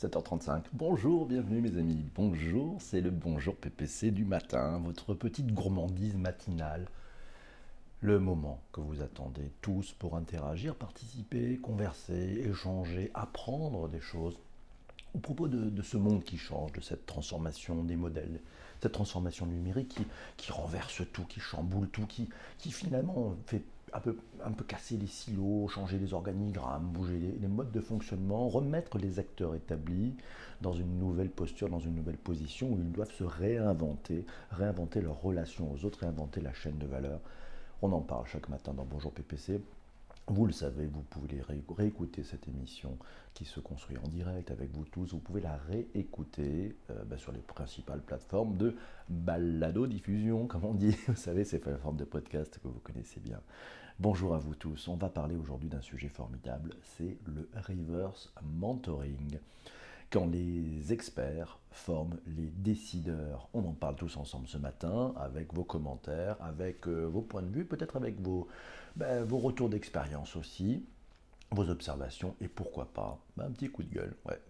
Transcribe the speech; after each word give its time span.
7h35. 0.00 0.62
Bonjour, 0.72 1.26
bienvenue 1.26 1.60
mes 1.60 1.78
amis. 1.78 2.06
Bonjour, 2.14 2.80
c'est 2.80 3.02
le 3.02 3.10
bonjour 3.10 3.54
PPC 3.54 4.12
du 4.12 4.24
matin, 4.24 4.80
votre 4.82 5.12
petite 5.12 5.52
gourmandise 5.52 6.16
matinale. 6.16 6.86
Le 8.00 8.18
moment 8.18 8.62
que 8.72 8.80
vous 8.80 9.02
attendez 9.02 9.52
tous 9.60 9.92
pour 9.92 10.16
interagir, 10.16 10.74
participer, 10.74 11.58
converser, 11.58 12.42
échanger, 12.48 13.10
apprendre 13.12 13.90
des 13.90 14.00
choses 14.00 14.38
au 15.14 15.18
propos 15.18 15.48
de, 15.48 15.82
ce 15.82 15.98
monde 15.98 16.24
qui 16.24 16.38
change, 16.38 16.72
de 16.72 16.80
cette 16.80 17.04
transformation 17.04 17.84
des 17.84 17.96
modèles, 17.96 18.40
cette 18.80 18.92
transformation 18.92 19.44
numérique 19.44 19.98
qui, 20.38 20.50
renverse 20.50 21.02
tout, 21.12 21.24
qui 21.24 21.40
chamboule 21.40 21.90
tout, 21.90 22.06
qui, 22.06 22.30
finalement 22.70 23.36
fait 23.44 23.62
un 23.92 24.00
peu, 24.00 24.64
casser 24.64 24.96
les 24.96 25.06
silos, 25.06 25.68
changer 25.68 25.98
les 25.98 26.14
organigrammes, 26.14 26.86
bouger 26.86 27.18
les, 27.40 27.48
modes 27.48 27.72
de 27.72 27.80
fonctionnement, 27.80 28.48
remettre 28.48 28.98
les 28.98 29.18
acteurs 29.18 29.54
établis 29.54 30.14
dans 30.60 30.72
une 30.72 30.98
nouvelle 30.98 31.30
posture, 31.30 31.68
dans 31.68 31.80
une 31.80 31.94
nouvelle 31.94 32.18
position 32.18 32.72
où 32.72 32.78
ils 32.78 32.92
doivent 32.92 33.12
se 33.12 33.24
réinventer, 33.24 34.24
réinventer 34.50 35.00
leur 35.00 35.20
relation 35.20 35.72
aux 35.72 35.84
autres, 35.84 36.00
réinventer 36.00 36.40
la 36.40 36.52
chaîne 36.52 36.78
de 36.78 36.86
valeur. 36.86 37.20
On 37.82 37.92
en 37.92 38.00
parle 38.00 38.26
chaque 38.26 38.48
matin 38.48 38.74
dans 38.74 38.84
Bonjour 38.84 39.12
PPC. 39.12 39.60
Vous 40.32 40.46
le 40.46 40.52
savez, 40.52 40.86
vous 40.86 41.02
pouvez 41.02 41.42
réécouter 41.76 42.22
cette 42.22 42.46
émission 42.46 42.96
qui 43.34 43.44
se 43.44 43.58
construit 43.58 43.96
en 43.98 44.06
direct 44.06 44.52
avec 44.52 44.70
vous 44.70 44.84
tous. 44.84 45.12
Vous 45.12 45.18
pouvez 45.18 45.40
la 45.40 45.56
réécouter 45.56 46.76
euh, 46.90 47.04
bah, 47.04 47.18
sur 47.18 47.32
les 47.32 47.40
principales 47.40 48.00
plateformes 48.00 48.56
de 48.56 48.76
balado-diffusion, 49.08 50.46
comme 50.46 50.64
on 50.64 50.74
dit. 50.74 50.96
Vous 51.08 51.16
savez, 51.16 51.44
ces 51.44 51.58
plateformes 51.58 51.96
de 51.96 52.04
podcast 52.04 52.60
que 52.62 52.68
vous 52.68 52.78
connaissez 52.78 53.18
bien. 53.18 53.40
Bonjour 54.00 54.34
à 54.34 54.38
vous 54.38 54.54
tous. 54.54 54.88
On 54.88 54.96
va 54.96 55.10
parler 55.10 55.36
aujourd'hui 55.36 55.68
d'un 55.68 55.82
sujet 55.82 56.08
formidable, 56.08 56.72
c'est 56.80 57.18
le 57.26 57.50
reverse 57.54 58.32
mentoring 58.40 59.38
quand 60.08 60.24
les 60.24 60.90
experts 60.90 61.58
forment 61.70 62.16
les 62.26 62.46
décideurs. 62.46 63.50
On 63.52 63.62
en 63.66 63.74
parle 63.74 63.96
tous 63.96 64.16
ensemble 64.16 64.48
ce 64.48 64.56
matin 64.56 65.12
avec 65.18 65.52
vos 65.52 65.64
commentaires, 65.64 66.38
avec 66.40 66.88
euh, 66.88 67.04
vos 67.04 67.20
points 67.20 67.42
de 67.42 67.50
vue, 67.50 67.66
peut-être 67.66 67.96
avec 67.96 68.18
vos, 68.22 68.48
ben, 68.96 69.22
vos 69.22 69.36
retours 69.36 69.68
d'expérience 69.68 70.34
aussi 70.34 70.86
vos 71.52 71.68
observations 71.68 72.36
et 72.40 72.46
pourquoi 72.46 72.86
pas 72.92 73.18
ben, 73.36 73.46
un 73.46 73.50
petit 73.50 73.68
coup 73.68 73.82
de 73.82 73.92
gueule. 73.92 74.14
Ouais. 74.24 74.40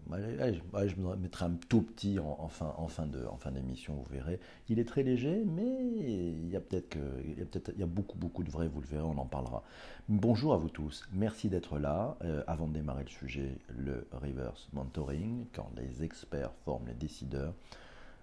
je 0.89 0.97
me 0.97 1.17
mettrai 1.17 1.47
un 1.47 1.57
tout 1.69 1.83
petit 1.83 2.19
en, 2.19 2.49
fin, 2.49 2.75
en 2.79 2.89
fin 2.89 3.07
d'émission, 3.51 3.95
vous 3.95 4.13
verrez. 4.13 4.39
Il 4.69 4.79
est 4.79 4.85
très 4.85 5.03
léger, 5.03 5.45
mais 5.47 5.87
il 5.87 6.49
y 6.51 6.57
a 6.57 6.61
peut-être 6.61 6.91
peut 6.91 7.63
il 7.75 7.81
y 7.81 7.83
a 7.83 7.87
beaucoup 7.87 8.19
beaucoup 8.19 8.43
de 8.43 8.51
vrai, 8.51 8.69
vous 8.69 8.81
le 8.81 8.87
verrez, 8.87 9.03
on 9.03 9.19
en 9.19 9.27
parlera. 9.27 9.63
Bonjour 10.09 10.53
à 10.53 10.59
vous 10.59 10.69
tous, 10.69 11.09
merci 11.13 11.49
d'être 11.49 11.79
là. 11.79 12.19
Euh, 12.23 12.43
avant 12.47 12.67
de 12.67 12.75
démarrer 12.75 13.05
le 13.05 13.11
sujet, 13.11 13.59
le 13.69 14.07
reverse 14.13 14.69
mentoring, 14.73 15.47
quand 15.55 15.71
les 15.77 16.03
experts 16.03 16.53
forment 16.65 16.89
les 16.89 16.95
décideurs. 16.95 17.55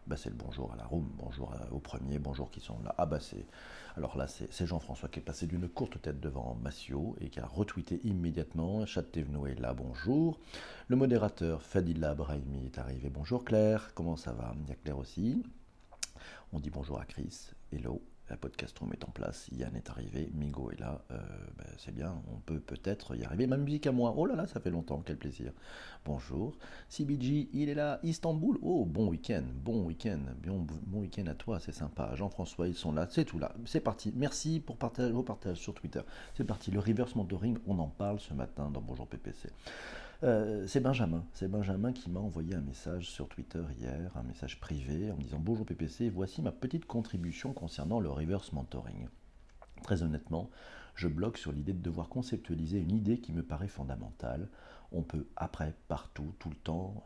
Bah, 0.08 0.16
c'est 0.16 0.30
le 0.30 0.36
bonjour 0.36 0.72
à 0.72 0.78
la 0.78 0.86
room, 0.86 1.12
bonjour 1.18 1.54
aux 1.70 1.80
premiers, 1.80 2.18
bonjour 2.18 2.50
qui 2.50 2.62
sont 2.62 2.80
là. 2.82 2.96
Ah 2.98 3.06
bah 3.06 3.20
c'est 3.20 3.46
alors 3.98 4.18
là 4.18 4.26
c'est 4.28 4.66
Jean-François 4.66 5.10
qui 5.10 5.20
est 5.20 5.22
passé 5.22 5.48
d'une 5.48 5.68
courte 5.68 6.02
tête 6.02 6.22
devant 6.22 6.56
Massio 6.62 7.18
et 7.20 7.30
qui 7.30 7.42
a 7.42 7.46
retweeté 7.46 8.00
immédiatement. 8.06 8.86
Tevno 8.86 9.48
est 9.48 9.60
là, 9.60 9.74
bonjour. 9.74 10.40
Le 10.88 10.96
modérateur 10.96 11.62
Fadila 11.62 12.16
Brahimi 12.16 12.68
est 12.68 12.78
arrivé, 12.78 13.10
bonjour 13.10 13.44
Claire, 13.44 13.92
comment 13.96 14.16
ça 14.16 14.32
va? 14.32 14.56
Il 14.62 14.70
y 14.70 14.72
a 14.72 14.76
Claire 14.76 14.98
aussi. 14.98 15.44
On 16.54 16.62
dit 16.62 16.70
bonjour 16.70 17.02
à 17.02 17.06
Chris, 17.06 17.50
hello 17.74 18.02
la 18.30 18.38
podcast 18.38 18.78
room 18.80 18.92
est 18.92 19.06
en 19.06 19.12
place, 19.12 19.48
Yann 19.52 19.76
est 19.76 19.90
arrivé, 19.90 20.30
Migo 20.34 20.70
est 20.72 20.80
là, 20.80 21.02
euh, 21.12 21.18
ben, 21.58 21.68
c'est 21.78 21.94
bien, 21.94 22.22
on 22.34 22.38
peut 22.40 22.60
peut-être 22.60 23.16
y 23.16 23.24
arriver. 23.24 23.48
Ma 23.48 23.58
musique 23.58 23.88
à 23.88 23.92
moi, 23.92 24.14
oh 24.18 24.26
là 24.26 24.36
là, 24.36 24.48
ça 24.48 24.60
fait 24.60 24.70
longtemps, 24.70 25.02
quel 25.06 25.18
plaisir. 25.18 25.52
Bonjour, 26.06 26.58
CBG, 26.90 27.50
il 27.54 27.70
est 27.70 27.76
là, 27.76 28.00
Istanbul, 28.04 28.58
oh 28.62 28.86
bon 28.86 29.08
week-end, 29.08 29.44
bon 29.64 29.86
week-end, 29.86 30.20
bon, 30.44 30.66
week-end 31.00 31.28
à 31.28 31.36
toi, 31.36 31.60
c'est 31.60 31.72
sympa. 31.72 32.14
Jean-François, 32.16 32.68
ils 32.68 32.76
sont 32.76 32.92
là, 32.92 33.08
c'est 33.10 33.26
tout 33.26 33.40
là, 33.40 33.54
c'est 33.66 33.80
parti. 33.80 34.14
Merci 34.16 34.60
pour 34.60 34.78
vos 34.78 35.24
partages 35.24 35.58
sur 35.58 35.74
Twitter. 35.74 36.02
C'est 36.36 36.44
parti, 36.44 36.72
le 36.72 36.80
reverse 36.80 37.16
mentoring, 37.16 37.58
on 37.66 37.80
en 37.80 37.88
parle 37.88 38.20
ce 38.20 38.34
matin 38.34 38.70
dans 38.70 38.82
Bonjour 38.82 39.08
PPC. 39.08 39.50
Euh, 40.24 40.66
c'est 40.66 40.80
Benjamin. 40.80 41.24
C'est 41.34 41.48
Benjamin 41.48 41.94
qui 41.94 42.10
m'a 42.10 42.20
envoyé 42.20 42.56
un 42.56 42.62
message 42.62 43.08
sur 43.10 43.28
Twitter 43.28 43.62
hier, 43.80 44.12
un 44.16 44.24
message 44.24 44.60
privé, 44.60 45.12
en 45.12 45.16
me 45.16 45.22
disant 45.22 45.38
Bonjour 45.40 45.66
PPC, 45.66 46.10
voici 46.10 46.42
ma 46.42 46.52
petite 46.52 46.86
contribution 46.86 47.54
concernant 47.54 48.00
le 48.00 48.10
reverse 48.10 48.52
mentoring. 48.52 49.08
Très 49.84 50.02
honnêtement, 50.02 50.50
je 50.96 51.08
bloque 51.08 51.38
sur 51.38 51.52
l'idée 51.52 51.74
de 51.74 51.84
devoir 51.84 52.10
conceptualiser 52.10 52.80
une 52.80 52.94
idée 52.94 53.20
qui 53.20 53.32
me 53.32 53.44
paraît 53.44 53.68
fondamentale. 53.68 54.50
On 54.92 55.04
peut 55.04 55.28
après, 55.36 55.76
partout, 55.88 56.34
tout 56.40 56.50
le 56.50 56.56
temps, 56.56 57.06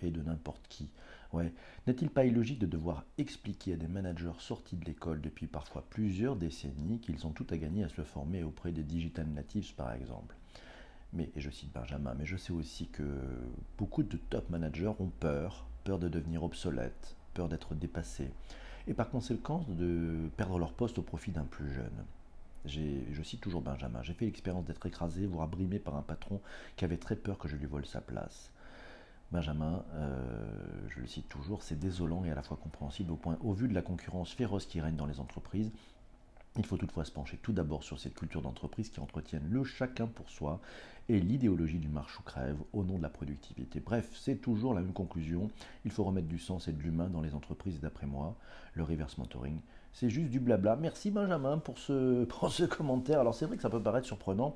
et 0.00 0.12
de 0.12 0.22
n'importe 0.22 0.68
qui. 0.68 0.88
Ouais. 1.32 1.52
N'est-il 1.88 2.10
pas 2.10 2.26
illogique 2.26 2.60
de 2.60 2.66
devoir 2.66 3.04
expliquer 3.18 3.72
à 3.72 3.76
des 3.76 3.88
managers 3.88 4.38
sortis 4.38 4.76
de 4.76 4.84
l'école 4.84 5.20
depuis 5.20 5.48
parfois 5.48 5.84
plusieurs 5.90 6.36
décennies 6.36 7.00
qu'ils 7.00 7.26
ont 7.26 7.32
tout 7.32 7.46
à 7.50 7.56
gagner 7.56 7.82
à 7.82 7.88
se 7.88 8.02
former 8.02 8.44
auprès 8.44 8.70
des 8.70 8.84
digital 8.84 9.26
natives 9.26 9.74
par 9.74 9.92
exemple? 9.94 10.36
Mais, 11.12 11.30
et 11.36 11.40
je 11.40 11.50
cite 11.50 11.72
Benjamin, 11.72 12.14
mais 12.18 12.26
je 12.26 12.36
sais 12.36 12.52
aussi 12.52 12.88
que 12.88 13.02
beaucoup 13.78 14.02
de 14.02 14.16
top 14.16 14.48
managers 14.50 14.92
ont 14.98 15.10
peur, 15.20 15.66
peur 15.84 15.98
de 15.98 16.08
devenir 16.08 16.42
obsolètes, 16.42 17.16
peur 17.34 17.48
d'être 17.48 17.74
dépassés, 17.74 18.30
et 18.86 18.94
par 18.94 19.10
conséquent 19.10 19.64
de 19.68 20.30
perdre 20.36 20.58
leur 20.58 20.72
poste 20.72 20.98
au 20.98 21.02
profit 21.02 21.30
d'un 21.30 21.44
plus 21.44 21.72
jeune. 21.72 22.04
Je 22.64 23.22
cite 23.22 23.40
toujours 23.40 23.60
Benjamin, 23.60 24.02
j'ai 24.02 24.14
fait 24.14 24.24
l'expérience 24.24 24.64
d'être 24.64 24.86
écrasé, 24.86 25.26
voire 25.26 25.48
brimé 25.48 25.78
par 25.78 25.96
un 25.96 26.02
patron 26.02 26.40
qui 26.76 26.84
avait 26.84 26.96
très 26.96 27.16
peur 27.16 27.38
que 27.38 27.48
je 27.48 27.56
lui 27.56 27.66
vole 27.66 27.86
sa 27.86 28.00
place. 28.00 28.52
Benjamin, 29.32 29.82
euh, 29.94 30.46
je 30.90 31.00
le 31.00 31.06
cite 31.06 31.28
toujours, 31.28 31.62
c'est 31.62 31.78
désolant 31.78 32.24
et 32.24 32.30
à 32.30 32.34
la 32.34 32.42
fois 32.42 32.58
compréhensible 32.62 33.10
au 33.12 33.16
point, 33.16 33.38
au 33.40 33.54
vu 33.54 33.66
de 33.66 33.74
la 33.74 33.80
concurrence 33.80 34.32
féroce 34.32 34.66
qui 34.66 34.80
règne 34.80 34.94
dans 34.94 35.06
les 35.06 35.20
entreprises, 35.20 35.72
il 36.56 36.66
faut 36.66 36.76
toutefois 36.76 37.04
se 37.04 37.12
pencher 37.12 37.38
tout 37.42 37.52
d'abord 37.52 37.82
sur 37.82 37.98
cette 37.98 38.14
culture 38.14 38.42
d'entreprise 38.42 38.90
qui 38.90 39.00
entretiennent 39.00 39.48
le 39.48 39.64
chacun 39.64 40.06
pour 40.06 40.28
soi 40.28 40.60
et 41.08 41.18
l'idéologie 41.18 41.78
du 41.78 41.88
marche 41.88 42.18
ou 42.20 42.22
crève 42.22 42.58
au 42.72 42.84
nom 42.84 42.98
de 42.98 43.02
la 43.02 43.08
productivité. 43.08 43.80
Bref, 43.80 44.10
c'est 44.14 44.36
toujours 44.36 44.74
la 44.74 44.82
même 44.82 44.92
conclusion. 44.92 45.50
Il 45.84 45.90
faut 45.90 46.04
remettre 46.04 46.28
du 46.28 46.38
sens 46.38 46.68
et 46.68 46.72
de 46.72 46.82
l'humain 46.82 47.08
dans 47.08 47.22
les 47.22 47.34
entreprises 47.34 47.80
d'après 47.80 48.06
moi, 48.06 48.36
le 48.74 48.82
reverse 48.82 49.18
mentoring 49.18 49.58
c'est 49.92 50.08
juste 50.08 50.30
du 50.30 50.40
blabla. 50.40 50.76
Merci 50.76 51.10
Benjamin 51.10 51.58
pour 51.58 51.78
ce, 51.78 52.24
pour 52.40 52.50
ce 52.50 52.64
commentaire. 52.64 53.20
Alors 53.20 53.34
c'est 53.34 53.46
vrai 53.46 53.56
que 53.56 53.62
ça 53.62 53.70
peut 53.70 53.82
paraître 53.82 54.06
surprenant. 54.06 54.54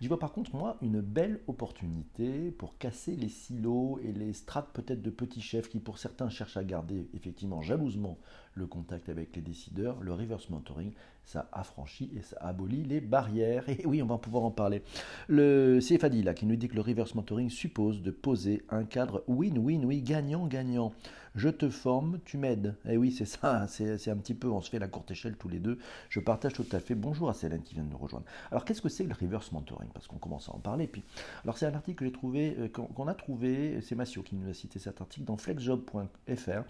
J'y 0.00 0.08
vois 0.08 0.18
par 0.18 0.32
contre 0.32 0.54
moi 0.54 0.76
une 0.82 1.00
belle 1.00 1.40
opportunité 1.46 2.50
pour 2.50 2.78
casser 2.78 3.16
les 3.16 3.28
silos 3.28 4.00
et 4.02 4.12
les 4.12 4.32
strates 4.32 4.70
peut-être 4.72 5.02
de 5.02 5.10
petits 5.10 5.42
chefs 5.42 5.68
qui 5.68 5.80
pour 5.80 5.98
certains 5.98 6.30
cherchent 6.30 6.56
à 6.56 6.64
garder 6.64 7.08
effectivement 7.14 7.60
jalousement 7.62 8.18
le 8.58 8.66
contact 8.66 9.08
avec 9.08 9.34
les 9.34 9.42
décideurs. 9.42 10.00
Le 10.00 10.12
reverse 10.12 10.50
mentoring, 10.50 10.92
ça 11.24 11.48
affranchit 11.52 12.10
et 12.16 12.22
ça 12.22 12.36
abolit 12.40 12.84
les 12.84 13.00
barrières. 13.00 13.68
Et 13.68 13.86
oui, 13.86 14.02
on 14.02 14.06
va 14.06 14.18
pouvoir 14.18 14.44
en 14.44 14.50
parler. 14.50 14.82
Le 15.28 15.80
c'est 15.80 16.02
là 16.02 16.34
qui 16.34 16.46
nous 16.46 16.56
dit 16.56 16.68
que 16.68 16.74
le 16.74 16.80
reverse 16.80 17.14
mentoring 17.14 17.50
suppose 17.50 18.02
de 18.02 18.10
poser 18.10 18.62
un 18.68 18.84
cadre 18.84 19.24
win-win, 19.28 19.84
oui, 19.84 20.02
gagnant-gagnant 20.02 20.92
je 21.38 21.48
te 21.48 21.68
forme, 21.68 22.18
tu 22.24 22.36
m'aides. 22.36 22.74
Et 22.84 22.94
eh 22.94 22.96
oui, 22.96 23.12
c'est 23.12 23.24
ça, 23.24 23.66
c'est 23.68 24.10
un 24.10 24.16
petit 24.16 24.34
peu, 24.34 24.48
on 24.48 24.60
se 24.60 24.70
fait 24.70 24.78
la 24.78 24.88
courte 24.88 25.10
échelle 25.10 25.36
tous 25.36 25.48
les 25.48 25.60
deux. 25.60 25.78
Je 26.08 26.20
partage 26.20 26.52
tout 26.52 26.66
à 26.72 26.80
fait. 26.80 26.94
Bonjour 26.94 27.28
à 27.28 27.34
Céline 27.34 27.62
qui 27.62 27.74
vient 27.74 27.84
de 27.84 27.90
nous 27.90 27.98
rejoindre. 27.98 28.26
Alors, 28.50 28.64
qu'est-ce 28.64 28.82
que 28.82 28.88
c'est 28.88 29.04
le 29.04 29.14
reverse 29.14 29.52
mentoring? 29.52 29.88
Parce 29.94 30.06
qu'on 30.06 30.18
commence 30.18 30.48
à 30.48 30.54
en 30.54 30.58
parler. 30.58 30.86
Puis, 30.86 31.04
alors, 31.44 31.56
c'est 31.56 31.66
un 31.66 31.74
article 31.74 31.98
que 32.00 32.04
j'ai 32.06 32.12
trouvé, 32.12 32.56
euh, 32.58 32.68
qu'on 32.68 33.06
a 33.06 33.14
trouvé, 33.14 33.80
c'est 33.82 33.94
Massio 33.94 34.22
qui 34.22 34.34
nous 34.34 34.48
a 34.50 34.54
cité 34.54 34.78
cet 34.78 35.00
article 35.00 35.26
dans 35.26 35.36
flexjob.fr. 35.36 36.64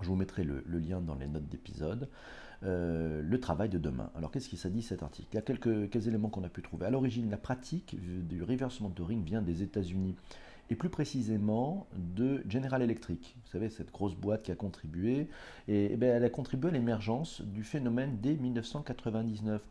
Je 0.00 0.06
vous 0.08 0.16
mettrai 0.16 0.44
le, 0.44 0.62
lien 0.66 1.00
dans 1.00 1.14
les 1.14 1.26
notes 1.26 1.48
d'épisode. 1.48 2.08
Euh, 2.62 3.22
le 3.22 3.40
travail 3.40 3.68
de 3.68 3.78
demain. 3.78 4.10
Alors 4.16 4.30
qu'est-ce 4.30 4.48
que 4.48 4.56
ça 4.56 4.70
dit 4.70 4.82
cet 4.82 5.02
article? 5.02 5.28
Il 5.32 5.36
y 5.36 5.38
a 5.38 5.42
quelques, 5.42 5.90
quelques 5.90 6.08
éléments 6.08 6.30
qu'on 6.30 6.44
a 6.44 6.48
pu 6.48 6.62
trouver. 6.62 6.86
À 6.86 6.90
l'origine, 6.90 7.30
la 7.30 7.36
pratique 7.36 7.96
du 8.00 8.42
reverse 8.42 8.80
mentoring 8.80 9.22
vient 9.24 9.42
des 9.42 9.62
États-Unis 9.62 10.16
et 10.70 10.74
plus 10.74 10.88
précisément 10.88 11.86
de 11.96 12.42
General 12.48 12.82
Electric. 12.82 13.36
Vous 13.44 13.50
savez, 13.50 13.70
cette 13.70 13.92
grosse 13.92 14.14
boîte 14.14 14.42
qui 14.42 14.52
a 14.52 14.56
contribué, 14.56 15.28
et, 15.68 15.92
eh 15.92 15.96
ben, 15.96 16.16
elle 16.16 16.24
a 16.24 16.30
contribué 16.30 16.70
à 16.70 16.72
l'émergence 16.72 17.40
du 17.42 17.62
phénomène 17.62 18.18
dès 18.20 18.34
1999. 18.34 19.62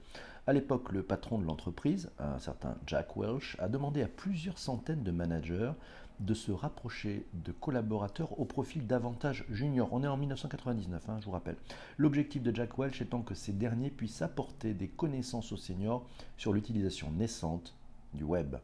À 0.47 0.53
l'époque, 0.53 0.91
le 0.91 1.01
patron 1.01 1.39
de 1.39 1.45
l'entreprise, 1.45 2.11
un 2.19 2.37
certain 2.39 2.77
Jack 2.85 3.17
Welch, 3.17 3.57
a 3.59 3.67
demandé 3.67 4.03
à 4.03 4.07
plusieurs 4.07 4.59
centaines 4.59 5.03
de 5.03 5.11
managers 5.11 5.71
de 6.19 6.33
se 6.33 6.51
rapprocher 6.51 7.25
de 7.33 7.51
collaborateurs 7.51 8.39
au 8.39 8.45
profil 8.45 8.87
davantage 8.87 9.43
junior. 9.49 9.89
On 9.91 10.03
est 10.03 10.07
en 10.07 10.17
1999, 10.17 11.09
hein, 11.09 11.17
je 11.19 11.25
vous 11.25 11.31
rappelle. 11.31 11.57
L'objectif 11.97 12.41
de 12.41 12.55
Jack 12.55 12.77
Welch 12.77 13.01
étant 13.01 13.21
que 13.21 13.35
ces 13.35 13.51
derniers 13.51 13.89
puissent 13.89 14.21
apporter 14.21 14.73
des 14.73 14.87
connaissances 14.87 15.51
aux 15.51 15.57
seniors 15.57 16.07
sur 16.37 16.53
l'utilisation 16.53 17.11
naissante 17.11 17.75
du 18.13 18.23
web. 18.23 18.55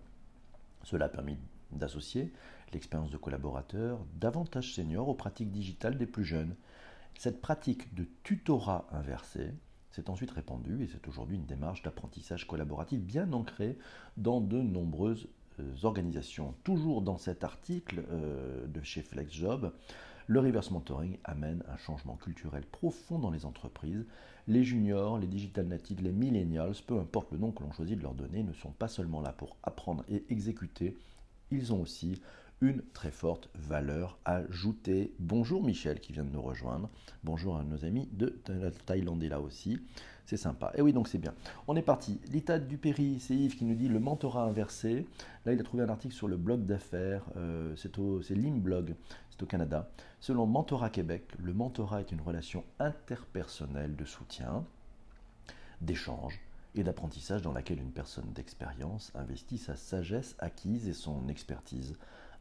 Cela 0.84 1.06
a 1.06 1.10
permis 1.10 1.38
d'associer 1.74 2.32
l'expérience 2.74 3.12
de 3.12 3.18
collaborateur 3.18 4.00
davantage 4.16 4.74
senior 4.74 5.10
aux 5.10 5.14
pratiques 5.14 5.52
digitales 5.52 5.98
des 5.98 6.06
plus 6.06 6.24
jeunes. 6.24 6.56
Cette 7.18 7.42
pratique 7.42 7.94
de 7.94 8.08
tutorat 8.24 8.88
inversé 8.92 9.54
s'est 9.92 10.10
ensuite 10.10 10.32
répandue 10.32 10.84
et 10.84 10.88
c'est 10.88 11.08
aujourd'hui 11.08 11.36
une 11.36 11.46
démarche 11.46 11.84
d'apprentissage 11.84 12.48
collaboratif 12.48 13.02
bien 13.02 13.34
ancrée 13.34 13.78
dans 14.16 14.40
de 14.40 14.62
nombreuses 14.62 15.28
organisations. 15.84 16.56
Toujours 16.64 17.02
dans 17.02 17.18
cet 17.18 17.44
article 17.44 18.04
de 18.68 18.82
chez 18.82 19.02
FlexJob, 19.02 19.74
le 20.28 20.40
reverse 20.40 20.72
mentoring 20.72 21.18
amène 21.26 21.62
un 21.68 21.76
changement 21.78 22.16
culturel 22.16 22.64
profond 22.66 23.20
dans 23.20 23.32
les 23.32 23.46
entreprises. 23.46 24.06
Les 24.48 24.64
juniors, 24.64 25.20
les 25.20 25.28
digital 25.28 25.68
natives, 25.68 26.02
les 26.02 26.14
millennials, 26.14 26.74
peu 26.88 26.98
importe 26.98 27.32
le 27.34 27.38
nom 27.38 27.52
que 27.52 27.64
l'on 27.64 27.72
choisit 27.74 27.98
de 27.98 28.04
leur 28.04 28.14
donner, 28.14 28.44
ne 28.44 28.54
sont 28.54 28.72
pas 28.72 28.88
seulement 28.88 29.20
là 29.20 29.34
pour 29.34 29.58
apprendre 29.62 30.06
et 30.08 30.24
exécuter, 30.30 30.98
ils 31.52 31.74
ont 31.74 31.82
aussi 31.82 32.22
une 32.62 32.82
très 32.94 33.12
forte 33.12 33.50
valeur 33.56 34.20
ajoutée. 34.24 35.14
Bonjour 35.20 35.64
Michel 35.64 36.00
qui 36.00 36.14
vient 36.14 36.24
de 36.24 36.30
nous 36.30 36.42
rejoindre. 36.42 36.90
Bonjour 37.24 37.58
à 37.58 37.64
nos 37.64 37.84
amis 37.86 38.08
de, 38.14 38.40
la 38.48 38.70
Thaïlande 38.72 39.24
là 39.24 39.40
aussi. 39.40 39.82
C'est 40.28 40.38
sympa. 40.38 40.72
Et 40.76 40.82
oui, 40.82 40.94
donc 40.94 41.08
c'est 41.08 41.18
bien. 41.18 41.34
On 41.68 41.76
est 41.76 41.82
parti. 41.82 42.22
L'État 42.32 42.60
du 42.60 42.78
Péri, 42.78 43.20
c'est 43.20 43.36
Yves 43.36 43.58
qui 43.58 43.66
nous 43.66 43.76
dit 43.76 43.90
le 43.90 44.00
mentorat 44.00 44.44
inversé. 44.44 45.08
Là, 45.46 45.54
il 45.54 45.60
a 45.60 45.64
trouvé 45.64 45.84
un 45.84 45.90
article 45.90 46.14
sur 46.14 46.28
le 46.28 46.38
blog 46.38 46.66
d'affaires. 46.66 47.26
Euh, 47.36 47.76
c'est 47.76 48.36
Limblog, 48.36 48.96
c'est 49.32 49.44
au 49.44 49.46
Canada. 49.48 49.90
Selon 50.20 50.46
Mentorat 50.46 50.92
Québec, 50.92 51.24
le 51.44 51.54
mentorat 51.54 52.02
est 52.02 52.12
une 52.12 52.22
relation 52.22 52.64
interpersonnelle 52.80 53.96
de 53.96 54.06
soutien, 54.06 54.64
d'échange, 55.82 56.40
et 56.76 56.84
d'apprentissage 56.84 57.42
dans 57.42 57.54
laquelle 57.54 57.80
une 57.80 57.92
personne 57.92 58.32
d'expérience 58.34 59.12
investit 59.16 59.58
sa 59.58 59.76
sagesse 59.76 60.36
acquise 60.40 60.88
et 60.88 60.94
son 60.94 61.28
expertise 61.28 61.96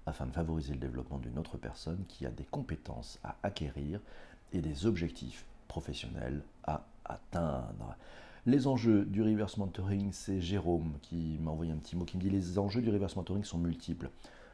afin 0.06 0.26
de 0.26 0.32
favoriser 0.32 0.72
le 0.72 0.78
développement 0.78 1.18
d'une 1.18 1.38
autre 1.38 1.58
personne 1.58 2.04
qui 2.08 2.26
a 2.26 2.30
des 2.30 2.44
compétences 2.44 3.18
à 3.22 3.36
acquérir 3.42 4.00
et 4.52 4.60
des 4.60 4.86
objectifs 4.86 5.44
professionnels 5.68 6.42
à 6.64 6.86
atteindre. 7.04 7.96
Les 8.46 8.66
enjeux 8.66 9.04
du 9.04 9.22
reverse 9.22 9.58
mentoring, 9.58 10.12
c'est 10.12 10.40
Jérôme 10.40 10.94
qui 11.02 11.36
m'a 11.40 11.50
envoyé 11.50 11.72
un 11.72 11.76
petit 11.76 11.94
mot 11.94 12.04
qui 12.04 12.16
me 12.16 12.22
dit 12.22 12.30
les 12.30 12.58
enjeux 12.58 12.80
du 12.80 12.90
reverse 12.90 13.16
mentoring 13.16 13.44
sont 13.44 13.58
multiples. 13.58 14.10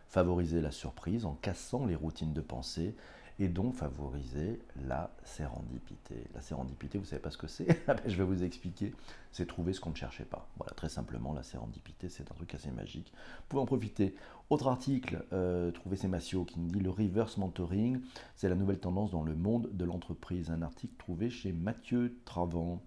Favoriser 0.08 0.60
la 0.60 0.72
surprise 0.72 1.24
en 1.24 1.34
cassant 1.34 1.86
les 1.86 1.94
routines 1.94 2.32
de 2.32 2.40
pensée 2.40 2.94
et 3.38 3.48
donc 3.48 3.74
favoriser 3.74 4.60
la 4.86 5.10
sérendipité. 5.24 6.24
La 6.34 6.40
sérendipité, 6.40 6.98
vous 6.98 7.04
savez 7.04 7.20
pas 7.20 7.30
ce 7.30 7.36
que 7.36 7.46
c'est 7.46 7.66
Je 8.06 8.16
vais 8.16 8.24
vous 8.24 8.42
expliquer. 8.42 8.94
C'est 9.32 9.46
trouver 9.46 9.74
ce 9.74 9.80
qu'on 9.80 9.90
ne 9.90 9.96
cherchait 9.96 10.24
pas. 10.24 10.48
Voilà, 10.56 10.72
très 10.72 10.88
simplement, 10.88 11.34
la 11.34 11.42
sérendipité, 11.42 12.08
c'est 12.08 12.30
un 12.30 12.34
truc 12.34 12.54
assez 12.54 12.70
magique. 12.70 13.12
Vous 13.14 13.44
pouvez 13.48 13.62
en 13.62 13.66
profiter. 13.66 14.14
Autre 14.48 14.68
article, 14.68 15.24
euh, 15.32 15.70
trouver 15.72 15.96
c'est 15.96 16.08
Massio 16.08 16.44
qui 16.44 16.58
nous 16.58 16.68
dit 16.68 16.80
le 16.80 16.90
reverse 16.90 17.36
mentoring, 17.36 18.00
c'est 18.36 18.48
la 18.48 18.54
nouvelle 18.54 18.78
tendance 18.78 19.10
dans 19.10 19.24
le 19.24 19.34
monde 19.34 19.68
de 19.72 19.84
l'entreprise. 19.84 20.50
Un 20.50 20.62
article 20.62 20.94
trouvé 20.96 21.28
chez 21.28 21.52
Mathieu 21.52 22.16
Travant. 22.24 22.80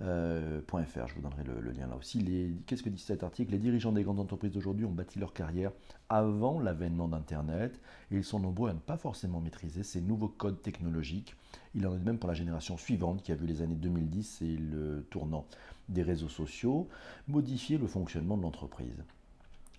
Euh, 0.00 0.60
je 0.68 1.14
vous 1.14 1.20
donnerai 1.20 1.44
le, 1.44 1.70
lien 1.70 1.86
là 1.86 1.96
aussi. 1.96 2.24
Qu'est-ce 2.66 2.82
que 2.82 2.88
dit 2.88 3.00
cet 3.00 3.22
article? 3.22 3.52
Les 3.52 3.58
dirigeants 3.58 3.92
des 3.92 4.02
grandes 4.02 4.20
entreprises 4.20 4.52
d'aujourd'hui 4.52 4.86
ont 4.86 4.92
bâti 4.92 5.18
leur 5.18 5.32
carrière 5.32 5.72
avant 6.08 6.60
l'avènement 6.60 7.08
d'Internet 7.08 7.80
et 8.10 8.16
ils 8.16 8.24
sont 8.24 8.40
nombreux 8.40 8.70
à 8.70 8.74
ne 8.74 8.78
pas 8.78 8.96
forcément 8.96 9.40
maîtriser 9.40 9.82
ces 9.82 10.00
nouveaux 10.00 10.28
codes 10.28 10.62
technologiques. 10.62 11.36
Il 11.74 11.86
en 11.86 11.94
est 11.94 11.98
de 11.98 12.04
même 12.04 12.18
pour 12.18 12.28
la 12.28 12.34
génération 12.34 12.76
suivante 12.76 13.22
qui 13.22 13.32
a 13.32 13.34
vu 13.34 13.46
les 13.46 13.62
années 13.62 13.74
2010 13.74 14.42
et 14.42 14.56
le 14.56 15.06
tournant 15.10 15.46
des 15.88 16.02
réseaux 16.02 16.28
sociaux 16.28 16.88
modifier 17.28 17.76
le 17.76 17.86
fonctionnement 17.86 18.36
de 18.36 18.42
l'entreprise. 18.42 19.04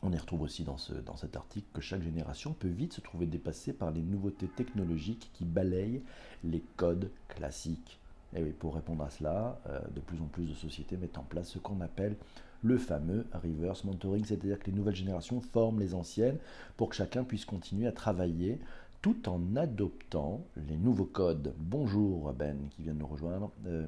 On 0.05 0.11
y 0.11 0.17
retrouve 0.17 0.41
aussi 0.41 0.65
dans 0.65 0.77
cet 0.77 1.35
article 1.37 1.67
que 1.73 1.81
chaque 1.81 2.03
génération 2.03 2.53
peut 2.53 2.67
vite 2.67 2.91
se 2.91 2.99
trouver 3.01 3.25
dépassée 3.25 3.71
par 3.71 3.89
les 3.91 4.01
nouveautés 4.01 4.49
technologiques 4.49 5.31
qui 5.33 5.45
balayent 5.45 6.03
les 6.43 6.61
codes 6.75 7.09
classiques 7.29 8.01
et 8.35 8.43
oui, 8.43 8.51
pour 8.51 8.75
répondre 8.75 9.03
à 9.03 9.09
cela, 9.09 9.59
euh, 9.69 9.79
de 9.93 9.99
plus 9.99 10.19
en 10.21 10.25
plus 10.25 10.45
de 10.45 10.53
sociétés 10.53 10.97
mettent 10.97 11.17
en 11.17 11.23
place 11.23 11.49
ce 11.49 11.59
qu'on 11.59 11.81
appelle 11.81 12.15
le 12.63 12.77
fameux 12.77 13.25
reverse 13.33 13.83
mentoring, 13.83 14.23
c'est-à-dire 14.23 14.57
que 14.57 14.67
les 14.67 14.77
nouvelles 14.77 14.95
générations 14.95 15.41
forment 15.41 15.79
les 15.79 15.93
anciennes 15.93 16.37
pour 16.77 16.89
que 16.89 16.95
chacun 16.95 17.23
puisse 17.23 17.45
continuer 17.45 17.87
à 17.87 17.91
travailler 17.91 18.59
tout 19.01 19.27
en 19.27 19.55
adoptant 19.57 20.41
les 20.55 20.77
nouveaux 20.77 21.05
codes. 21.05 21.53
Bonjour 21.57 22.31
Ben 22.31 22.57
qui 22.71 22.83
vient 22.83 22.93
de 22.93 22.99
nous 22.99 23.07
rejoindre. 23.07 23.51
Euh, 23.67 23.85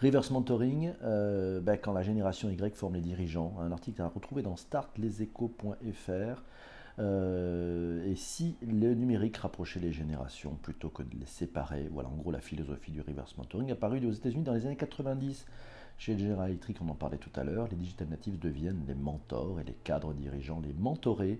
reverse 0.00 0.30
mentoring, 0.30 0.92
euh, 1.02 1.60
ben, 1.60 1.76
quand 1.76 1.92
la 1.92 2.02
génération 2.02 2.48
Y 2.48 2.76
forme 2.76 2.94
les 2.94 3.00
dirigeants, 3.00 3.56
un 3.60 3.72
article 3.72 4.00
à 4.02 4.06
retrouver 4.06 4.42
dans 4.42 4.54
startleséchos.fr. 4.54 6.42
Euh, 6.98 8.04
et 8.10 8.16
si 8.16 8.56
le 8.60 8.94
numérique 8.94 9.36
rapprochait 9.36 9.80
les 9.80 9.92
générations 9.92 10.56
plutôt 10.62 10.88
que 10.88 11.02
de 11.02 11.16
les 11.16 11.26
séparer, 11.26 11.88
voilà 11.92 12.08
en 12.08 12.16
gros 12.16 12.30
la 12.30 12.40
philosophie 12.40 12.90
du 12.90 13.00
reverse 13.00 13.36
mentoring, 13.36 13.70
apparue 13.70 14.04
aux 14.04 14.12
États-Unis 14.12 14.42
dans 14.42 14.54
les 14.54 14.66
années 14.66 14.76
90. 14.76 15.46
Chez 15.98 16.16
General 16.16 16.48
Electric, 16.48 16.80
on 16.80 16.88
en 16.88 16.94
parlait 16.94 17.18
tout 17.18 17.32
à 17.34 17.42
l'heure, 17.42 17.68
les 17.68 17.76
digital 17.76 18.08
natives 18.08 18.38
deviennent 18.38 18.84
les 18.86 18.94
mentors 18.94 19.60
et 19.60 19.64
les 19.64 19.72
cadres 19.72 20.14
dirigeants, 20.14 20.60
les 20.60 20.72
mentorés. 20.72 21.38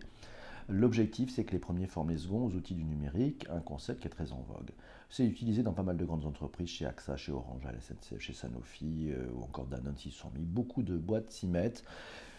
L'objectif, 0.68 1.30
c'est 1.30 1.44
que 1.44 1.52
les 1.52 1.58
premiers 1.58 1.86
forment 1.86 2.10
les 2.10 2.18
seconds 2.18 2.44
aux 2.44 2.54
outils 2.54 2.74
du 2.74 2.84
numérique, 2.84 3.46
un 3.50 3.60
concept 3.60 4.00
qui 4.00 4.08
est 4.08 4.10
très 4.10 4.32
en 4.32 4.42
vogue. 4.42 4.70
C'est 5.08 5.24
utilisé 5.24 5.62
dans 5.62 5.72
pas 5.72 5.82
mal 5.82 5.96
de 5.96 6.04
grandes 6.04 6.26
entreprises, 6.26 6.68
chez 6.68 6.84
AXA, 6.84 7.16
chez 7.16 7.32
Orange, 7.32 7.64
à 7.64 7.72
la 7.72 7.80
SNCF, 7.80 8.18
chez 8.18 8.34
Sanofi 8.34 9.10
euh, 9.10 9.30
ou 9.34 9.44
encore 9.44 9.66
Danone 9.66 9.96
s'y 9.96 10.10
sont 10.10 10.30
mis. 10.32 10.44
Beaucoup 10.44 10.82
de 10.82 10.98
boîtes 10.98 11.30
s'y 11.30 11.46
mettent. 11.46 11.84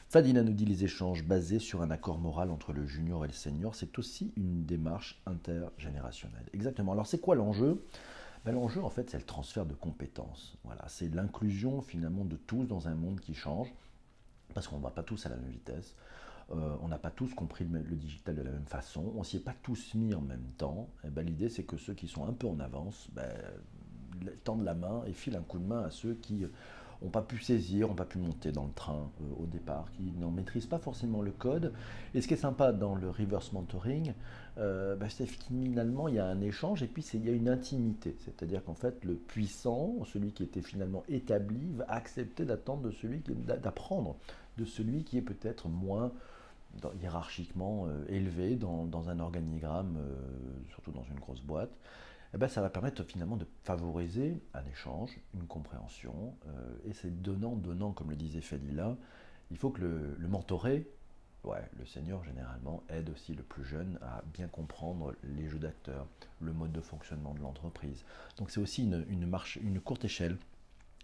Fadina 0.09 0.41
nous 0.41 0.53
dit 0.53 0.65
les 0.65 0.83
échanges 0.83 1.23
basés 1.23 1.59
sur 1.59 1.83
un 1.83 1.91
accord 1.91 2.17
moral 2.17 2.49
entre 2.49 2.73
le 2.73 2.83
junior 2.87 3.25
et 3.25 3.27
le 3.27 3.33
senior, 3.33 3.75
c'est 3.75 3.99
aussi 3.99 4.33
une 4.37 4.65
démarche 4.65 5.21
intergénérationnelle. 5.27 6.49
Exactement. 6.51 6.93
Alors 6.93 7.05
c'est 7.05 7.19
quoi 7.19 7.35
l'enjeu? 7.35 7.85
Ben, 8.43 8.53
L'enjeu 8.53 8.83
en 8.83 8.89
fait 8.89 9.07
c'est 9.11 9.19
le 9.19 9.23
transfert 9.23 9.67
de 9.67 9.75
compétences. 9.75 10.57
Voilà, 10.63 10.83
c'est 10.87 11.13
l'inclusion 11.13 11.83
finalement 11.83 12.25
de 12.25 12.37
tous 12.37 12.65
dans 12.65 12.87
un 12.87 12.95
monde 12.95 13.19
qui 13.19 13.35
change, 13.35 13.71
parce 14.55 14.67
qu'on 14.67 14.79
ne 14.79 14.83
va 14.83 14.89
pas 14.89 15.03
tous 15.03 15.27
à 15.27 15.29
la 15.29 15.35
même 15.35 15.51
vitesse. 15.51 15.95
Euh, 16.49 16.75
on 16.81 16.87
n'a 16.87 16.97
pas 16.97 17.11
tous 17.11 17.31
compris 17.35 17.65
le, 17.65 17.95
digital 17.95 18.33
de 18.33 18.41
la 18.41 18.49
même 18.49 18.65
façon, 18.65 19.13
on 19.15 19.21
s'y 19.21 19.37
est 19.37 19.41
pas 19.41 19.55
tous 19.61 19.93
mis 19.93 20.15
en 20.15 20.21
même 20.21 20.49
temps. 20.57 20.89
Et 21.03 21.11
ben, 21.11 21.23
L'idée 21.23 21.49
c'est 21.49 21.65
que 21.65 21.77
ceux 21.77 21.93
qui 21.93 22.07
sont 22.07 22.25
un 22.25 22.33
peu 22.33 22.47
en 22.47 22.59
avance 22.59 23.09
ben, 23.13 23.31
tendent 24.43 24.63
la 24.63 24.73
main 24.73 25.03
et 25.05 25.13
filent 25.13 25.37
un 25.37 25.43
coup 25.43 25.59
de 25.59 25.67
main 25.67 25.83
à 25.83 25.91
ceux 25.91 26.15
qui 26.15 26.45
n'ont 27.01 27.09
pas 27.09 27.21
pu 27.21 27.39
saisir, 27.41 27.87
n'ont 27.87 27.95
pas 27.95 28.05
pu 28.05 28.17
monter 28.17 28.51
dans 28.51 28.65
le 28.65 28.73
train 28.73 29.09
euh, 29.21 29.43
au 29.43 29.45
départ, 29.45 29.91
qui 29.93 30.11
n'en 30.19 30.31
maîtrisent 30.31 30.65
pas 30.65 30.79
forcément 30.79 31.21
le 31.21 31.31
code. 31.31 31.73
Et 32.13 32.21
ce 32.21 32.27
qui 32.27 32.33
est 32.33 32.37
sympa 32.37 32.71
dans 32.71 32.95
le 32.95 33.09
reverse 33.09 33.53
mentoring, 33.53 34.13
euh, 34.57 34.95
bah, 34.95 35.07
c'est 35.09 35.25
finalement 35.25 36.07
il 36.07 36.15
y 36.15 36.19
a 36.19 36.25
un 36.25 36.41
échange 36.41 36.83
et 36.83 36.87
puis 36.87 37.03
il 37.13 37.25
y 37.25 37.29
a 37.29 37.33
une 37.33 37.49
intimité. 37.49 38.15
C'est-à-dire 38.19 38.63
qu'en 38.63 38.73
fait 38.73 39.03
le 39.05 39.15
puissant, 39.15 40.03
celui 40.05 40.33
qui 40.33 40.43
était 40.43 40.61
finalement 40.61 41.03
établi, 41.07 41.71
va 41.73 41.85
accepter 41.87 42.45
d'attendre 42.45 42.83
de 42.83 42.91
celui 42.91 43.21
qui 43.21 43.33
d'apprendre 43.33 44.17
de 44.57 44.65
celui 44.65 45.03
qui 45.05 45.17
est 45.17 45.21
peut-être 45.21 45.69
moins 45.69 46.11
hiérarchiquement 47.01 47.87
euh, 47.87 48.03
élevé 48.09 48.55
dans, 48.55 49.09
un 49.09 49.19
organigramme, 49.19 49.97
surtout 50.69 50.91
dans 50.91 51.03
une 51.03 51.19
grosse 51.19 51.41
boîte. 51.41 51.71
Eh 52.33 52.37
ben, 52.37 52.47
ça 52.47 52.61
va 52.61 52.69
permettre 52.69 53.03
finalement 53.03 53.37
de 53.37 53.47
favoriser 53.63 54.39
un 54.53 54.63
échange, 54.65 55.19
une 55.33 55.47
compréhension, 55.47 56.35
euh, 56.47 56.77
et 56.85 56.93
c'est 56.93 57.21
donnant-donnant, 57.21 57.91
comme 57.91 58.11
le 58.11 58.15
disait 58.15 58.41
Fadila. 58.41 58.95
Il 59.49 59.57
faut 59.57 59.71
que 59.71 59.81
le, 59.81 60.27
mentoré, 60.27 60.87
ouais, 61.43 61.67
le 61.79 61.85
senior 61.87 62.23
généralement, 62.23 62.83
aide 62.89 63.09
aussi 63.09 63.33
le 63.33 63.41
plus 63.41 63.63
jeune 63.65 63.97
à 64.03 64.21
bien 64.31 64.47
comprendre 64.47 65.15
les 65.23 65.47
jeux 65.47 65.57
d'acteurs, 65.57 66.05
le 66.39 66.53
mode 66.53 66.71
de 66.71 66.81
fonctionnement 66.81 67.33
de 67.33 67.39
l'entreprise. 67.39 68.03
Donc 68.37 68.51
c'est 68.51 68.59
aussi 68.59 68.83
une, 68.83 69.25
marche, 69.25 69.55
une 69.55 69.79
courte 69.79 70.05
échelle 70.05 70.37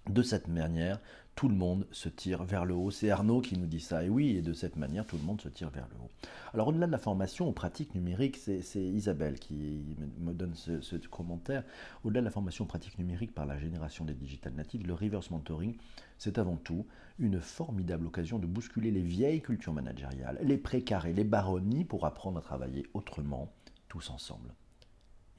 de 0.10 0.22
cette 0.22 0.48
manière, 0.48 1.00
tout 1.36 1.50
le 1.50 1.56
monde 1.56 1.86
se 1.92 2.08
tire 2.08 2.44
vers 2.44 2.66
le 2.66 2.74
haut. 2.74 2.92
C'est 2.92 3.10
Arnaud 3.10 3.42
qui 3.42 3.58
nous 3.58 3.66
dit 3.66 3.82
ça. 3.82 4.04
Et 4.04 4.10
oui, 4.10 4.38
et 4.38 4.42
de 4.42 4.54
cette 4.54 4.78
manière, 4.78 5.06
tout 5.06 5.18
le 5.18 5.24
monde 5.24 5.42
se 5.42 5.50
tire 5.50 5.70
vers 5.70 5.88
le 5.90 5.96
haut. 5.98 6.10
Alors, 6.54 6.70
au-delà 6.70 6.88
de 6.88 6.92
la 6.92 6.98
formation 6.98 7.48
aux 7.48 7.52
pratiques 7.52 7.94
numériques, 7.94 8.38
c'est 8.38 8.62
Isabelle 8.80 9.38
qui 9.38 9.84
me 10.20 10.34
donne 10.34 10.56
ce, 10.56 10.96
commentaire. 11.08 11.64
Au-delà 12.04 12.22
de 12.22 12.26
la 12.26 12.32
formation 12.32 12.64
aux 12.64 12.68
pratiques 12.68 12.98
numériques 12.98 13.34
par 13.34 13.46
la 13.46 13.58
génération 13.58 14.06
des 14.06 14.14
digital 14.14 14.54
natives, 14.54 14.88
le 14.88 14.94
reverse 14.94 15.30
mentoring, 15.30 15.76
c'est 16.18 16.38
avant 16.38 16.56
tout 16.56 16.86
une 17.20 17.42
formidable 17.42 18.08
occasion 18.08 18.40
de 18.40 18.48
bousculer 18.48 18.92
les 18.92 19.02
vieilles 19.02 19.42
cultures 19.42 19.74
managériales, 19.74 20.40
les 20.42 20.58
précarés, 20.58 21.14
les 21.14 21.24
baronnies 21.26 21.84
pour 21.84 22.06
apprendre 22.06 22.38
à 22.38 22.42
travailler 22.42 22.86
autrement, 22.94 23.52
tous 23.90 24.10
ensemble. 24.10 24.54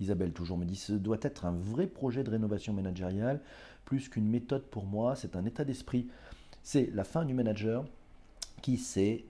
Isabelle 0.01 0.33
toujours 0.33 0.59
me 0.59 0.65
dit, 0.65 0.77
ce 0.77 0.93
doit 0.93 1.19
être 1.23 1.47
un 1.47 1.53
vrai 1.53 1.87
projet 1.87 2.23
de 2.23 2.31
rénovation 2.31 2.73
managériale, 2.73 3.41
plus 3.85 4.09
qu'une 4.09 4.29
méthode 4.29 4.65
pour 4.65 4.85
moi, 4.85 5.17
c'est 5.17 5.37
un 5.37 5.45
état 5.45 5.65
d'esprit. 5.65 6.09
C'est 6.63 6.91
la 6.93 7.05
fin 7.05 7.25
du 7.25 7.35
manager 7.35 7.85
qui 8.63 8.77
sait 8.77 9.25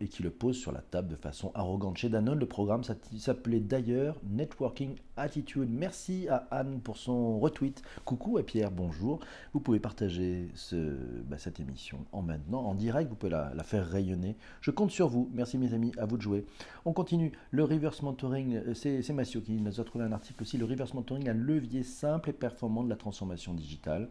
et 0.00 0.08
qui 0.08 0.22
le 0.22 0.30
pose 0.30 0.56
sur 0.56 0.72
la 0.72 0.80
table 0.80 1.08
de 1.08 1.16
façon 1.16 1.50
arrogante. 1.54 1.98
Chez 1.98 2.08
Danone, 2.08 2.38
le 2.38 2.46
programme 2.46 2.82
s'appelait 2.84 3.60
d'ailleurs 3.60 4.16
Networking 4.24 4.94
Attitude. 5.16 5.68
Merci 5.70 6.26
à 6.28 6.46
Anne 6.50 6.80
pour 6.80 6.96
son 6.96 7.38
retweet. 7.38 7.82
Coucou 8.04 8.38
à 8.38 8.42
Pierre, 8.42 8.70
bonjour. 8.70 9.20
Vous 9.52 9.60
pouvez 9.60 9.78
partager 9.78 10.48
ce, 10.54 10.76
bah, 11.24 11.36
cette 11.38 11.60
émission 11.60 11.98
en 12.12 12.22
maintenant, 12.22 12.60
en 12.60 12.74
direct, 12.74 13.10
vous 13.10 13.16
pouvez 13.16 13.32
la, 13.32 13.52
faire 13.62 13.86
rayonner. 13.86 14.36
Je 14.60 14.70
compte 14.70 14.90
sur 14.90 15.08
vous. 15.08 15.28
Merci 15.34 15.58
mes 15.58 15.74
amis, 15.74 15.92
à 15.98 16.06
vous 16.06 16.16
de 16.16 16.22
jouer. 16.22 16.46
On 16.84 16.92
continue. 16.92 17.32
Le 17.50 17.64
reverse 17.64 18.02
mentoring, 18.02 18.56
euh, 18.56 18.74
c'est 18.74 19.12
Massio 19.12 19.40
qui 19.42 19.52
nous 19.52 19.80
a 19.80 19.84
trouvé 19.84 20.04
un 20.04 20.12
article 20.12 20.42
aussi. 20.42 20.56
Le 20.56 20.64
reverse 20.64 20.94
mentoring, 20.94 21.28
un 21.28 21.34
levier 21.34 21.82
simple 21.82 22.30
et 22.30 22.32
performant 22.32 22.84
de 22.84 22.88
la 22.88 22.96
transformation 22.96 23.52
digitale. 23.52 24.08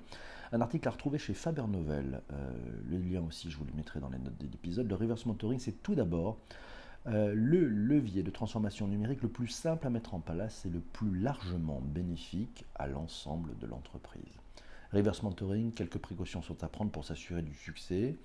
Un 0.53 0.61
article 0.61 0.87
à 0.87 0.91
retrouver 0.91 1.17
chez 1.17 1.33
Faber 1.33 1.65
Novel. 1.67 2.21
Euh, 2.31 2.51
le 2.89 2.97
lien 2.97 3.21
aussi, 3.21 3.51
je 3.51 3.57
vous 3.57 3.65
le 3.65 3.73
mettrai 3.73 3.99
dans 3.99 4.09
les 4.09 4.17
notes 4.17 4.37
de 4.37 4.47
l'épisode. 4.47 4.87
Le 4.87 4.95
reverse 4.95 5.25
mentoring, 5.25 5.59
c'est 5.59 5.83
tout 5.83 5.93
d'abord 5.93 6.39
euh, 7.07 7.33
le 7.33 7.67
levier 7.67 8.23
de 8.23 8.31
transformation 8.31 8.87
numérique 8.87 9.21
le 9.21 9.29
plus 9.29 9.49
simple 9.49 9.87
à 9.87 9.89
mettre 9.89 10.13
en 10.13 10.19
place 10.19 10.65
et 10.65 10.69
le 10.69 10.79
plus 10.79 11.19
largement 11.19 11.81
bénéfique 11.81 12.65
à 12.75 12.87
l'ensemble 12.87 13.57
de 13.59 13.67
l'entreprise. 13.67 14.39
Reverse 14.93 15.21
mentoring, 15.21 15.73
quelques 15.73 15.97
précautions 15.97 16.41
sont 16.41 16.63
à 16.63 16.69
prendre 16.69 16.91
pour 16.91 17.03
s'assurer 17.03 17.41
du 17.41 17.53
succès, 17.53 18.15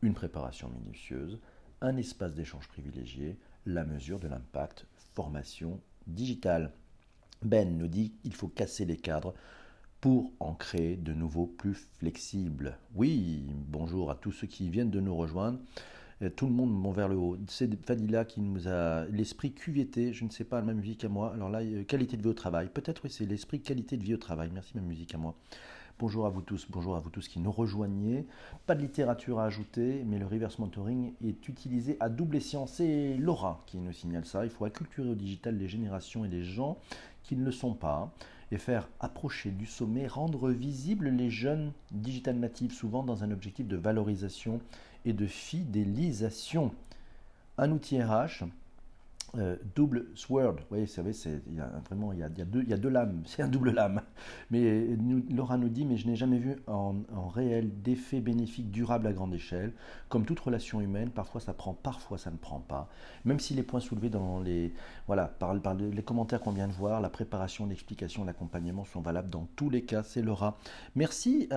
une 0.00 0.14
préparation 0.14 0.70
minutieuse, 0.70 1.38
un 1.82 1.98
espace 1.98 2.34
d'échange 2.34 2.68
privilégié, 2.68 3.36
la 3.66 3.84
mesure 3.84 4.18
de 4.18 4.28
l'impact, 4.28 4.86
formation 5.14 5.78
digitale. 6.06 6.72
Ben 7.42 7.76
nous 7.76 7.88
dit 7.88 8.12
qu'il 8.22 8.34
faut 8.34 8.48
casser 8.48 8.86
les 8.86 8.96
cadres 8.96 9.34
pour 10.00 10.32
en 10.40 10.54
créer 10.54 10.96
de 10.96 11.12
nouveaux 11.12 11.46
plus 11.46 11.74
flexibles. 11.98 12.76
Oui, 12.94 13.44
bonjour 13.68 14.10
à 14.10 14.14
tous 14.14 14.32
ceux 14.32 14.46
qui 14.46 14.68
viennent 14.70 14.90
de 14.90 15.00
nous 15.00 15.16
rejoindre. 15.16 15.58
Euh, 16.22 16.30
tout 16.30 16.46
le 16.46 16.52
monde 16.52 16.72
monte 16.72 16.96
vers 16.96 17.08
le 17.08 17.16
haut. 17.16 17.36
C'est 17.48 17.68
Fadila 17.84 18.24
qui 18.24 18.40
nous 18.40 18.68
a 18.68 19.04
l'esprit 19.06 19.52
QVT, 19.52 20.12
je 20.12 20.24
ne 20.24 20.30
sais 20.30 20.44
pas, 20.44 20.60
la 20.60 20.66
même 20.66 20.78
musique 20.78 21.04
à 21.04 21.08
moi. 21.08 21.32
Alors 21.34 21.50
là, 21.50 21.60
euh, 21.60 21.84
qualité 21.84 22.16
de 22.16 22.22
vie 22.22 22.28
au 22.28 22.34
travail. 22.34 22.68
Peut-être 22.72 23.02
oui, 23.04 23.10
c'est 23.10 23.26
l'esprit 23.26 23.60
qualité 23.60 23.96
de 23.96 24.02
vie 24.02 24.14
au 24.14 24.18
travail. 24.18 24.50
Merci, 24.52 24.72
ma 24.74 24.80
musique 24.80 25.14
à 25.14 25.18
moi. 25.18 25.34
Bonjour 25.98 26.26
à 26.26 26.28
vous 26.28 26.42
tous, 26.42 26.66
bonjour 26.68 26.94
à 26.94 27.00
vous 27.00 27.08
tous 27.08 27.26
qui 27.26 27.40
nous 27.40 27.50
rejoignez. 27.50 28.26
Pas 28.66 28.74
de 28.74 28.82
littérature 28.82 29.38
à 29.38 29.46
ajouter, 29.46 30.04
mais 30.04 30.18
le 30.18 30.26
reverse 30.26 30.58
mentoring 30.58 31.14
est 31.24 31.48
utilisé 31.48 31.96
à 32.00 32.10
double 32.10 32.36
escient. 32.36 32.66
C'est 32.66 33.16
Laura 33.16 33.62
qui 33.66 33.78
nous 33.78 33.92
signale 33.92 34.26
ça. 34.26 34.44
Il 34.44 34.50
faut 34.50 34.66
acculturer 34.66 35.08
au 35.08 35.14
digital 35.14 35.56
les 35.56 35.68
générations 35.68 36.26
et 36.26 36.28
les 36.28 36.44
gens 36.44 36.76
qui 37.22 37.34
ne 37.34 37.44
le 37.44 37.50
sont 37.50 37.72
pas 37.72 38.12
et 38.52 38.58
faire 38.58 38.88
approcher 39.00 39.50
du 39.50 39.66
sommet, 39.66 40.06
rendre 40.06 40.50
visibles 40.50 41.08
les 41.08 41.30
jeunes 41.30 41.72
digital 41.90 42.36
natifs, 42.36 42.74
souvent 42.74 43.02
dans 43.02 43.24
un 43.24 43.30
objectif 43.30 43.66
de 43.66 43.76
valorisation 43.76 44.60
et 45.04 45.12
de 45.12 45.26
fidélisation. 45.26 46.72
Un 47.58 47.72
outil 47.72 48.02
RH 48.02 48.44
euh, 49.38 49.56
double 49.74 50.06
sword. 50.14 50.56
Oui, 50.70 50.80
vous 50.80 50.86
savez, 50.86 51.12
il 51.46 51.54
y 51.54 51.60
a 51.60 51.70
vraiment 51.88 52.12
il 52.12 52.20
y 52.20 52.22
a, 52.22 52.28
deux, 52.28 52.88
lames, 52.88 53.22
c'est 53.26 53.42
un 53.42 53.48
double 53.48 53.70
lame. 53.70 54.02
Mais 54.50 54.96
Laura 55.30 55.56
nous 55.56 55.68
dit, 55.68 55.84
mais 55.84 55.96
je 55.96 56.06
n'ai 56.06 56.16
jamais 56.16 56.38
vu 56.38 56.56
en, 56.66 56.94
réel 57.28 57.70
d'effet 57.82 58.20
bénéfique 58.20 58.70
durable 58.70 59.06
à 59.06 59.12
grande 59.12 59.34
échelle. 59.34 59.72
Comme 60.08 60.24
toute 60.24 60.40
relation 60.40 60.80
humaine, 60.80 61.10
parfois 61.10 61.40
ça 61.40 61.52
prend, 61.52 61.74
parfois 61.74 62.18
ça 62.18 62.30
ne 62.30 62.36
prend 62.36 62.60
pas. 62.60 62.88
Même 63.24 63.40
si 63.40 63.54
les 63.54 63.62
points 63.62 63.80
soulevés 63.80 64.08
dans 64.08 64.40
les, 64.40 64.72
voilà, 65.06 65.26
par, 65.26 65.54
les 65.54 66.02
commentaires 66.02 66.40
qu'on 66.40 66.52
vient 66.52 66.68
de 66.68 66.72
voir, 66.72 67.00
la 67.00 67.10
préparation, 67.10 67.66
l'explication, 67.66 68.24
l'accompagnement 68.24 68.84
sont 68.84 69.00
valables 69.00 69.30
dans 69.30 69.48
tous 69.56 69.70
les 69.70 69.82
cas. 69.82 70.02
C'est 70.02 70.22
Laura. 70.22 70.58
Merci 70.94 71.48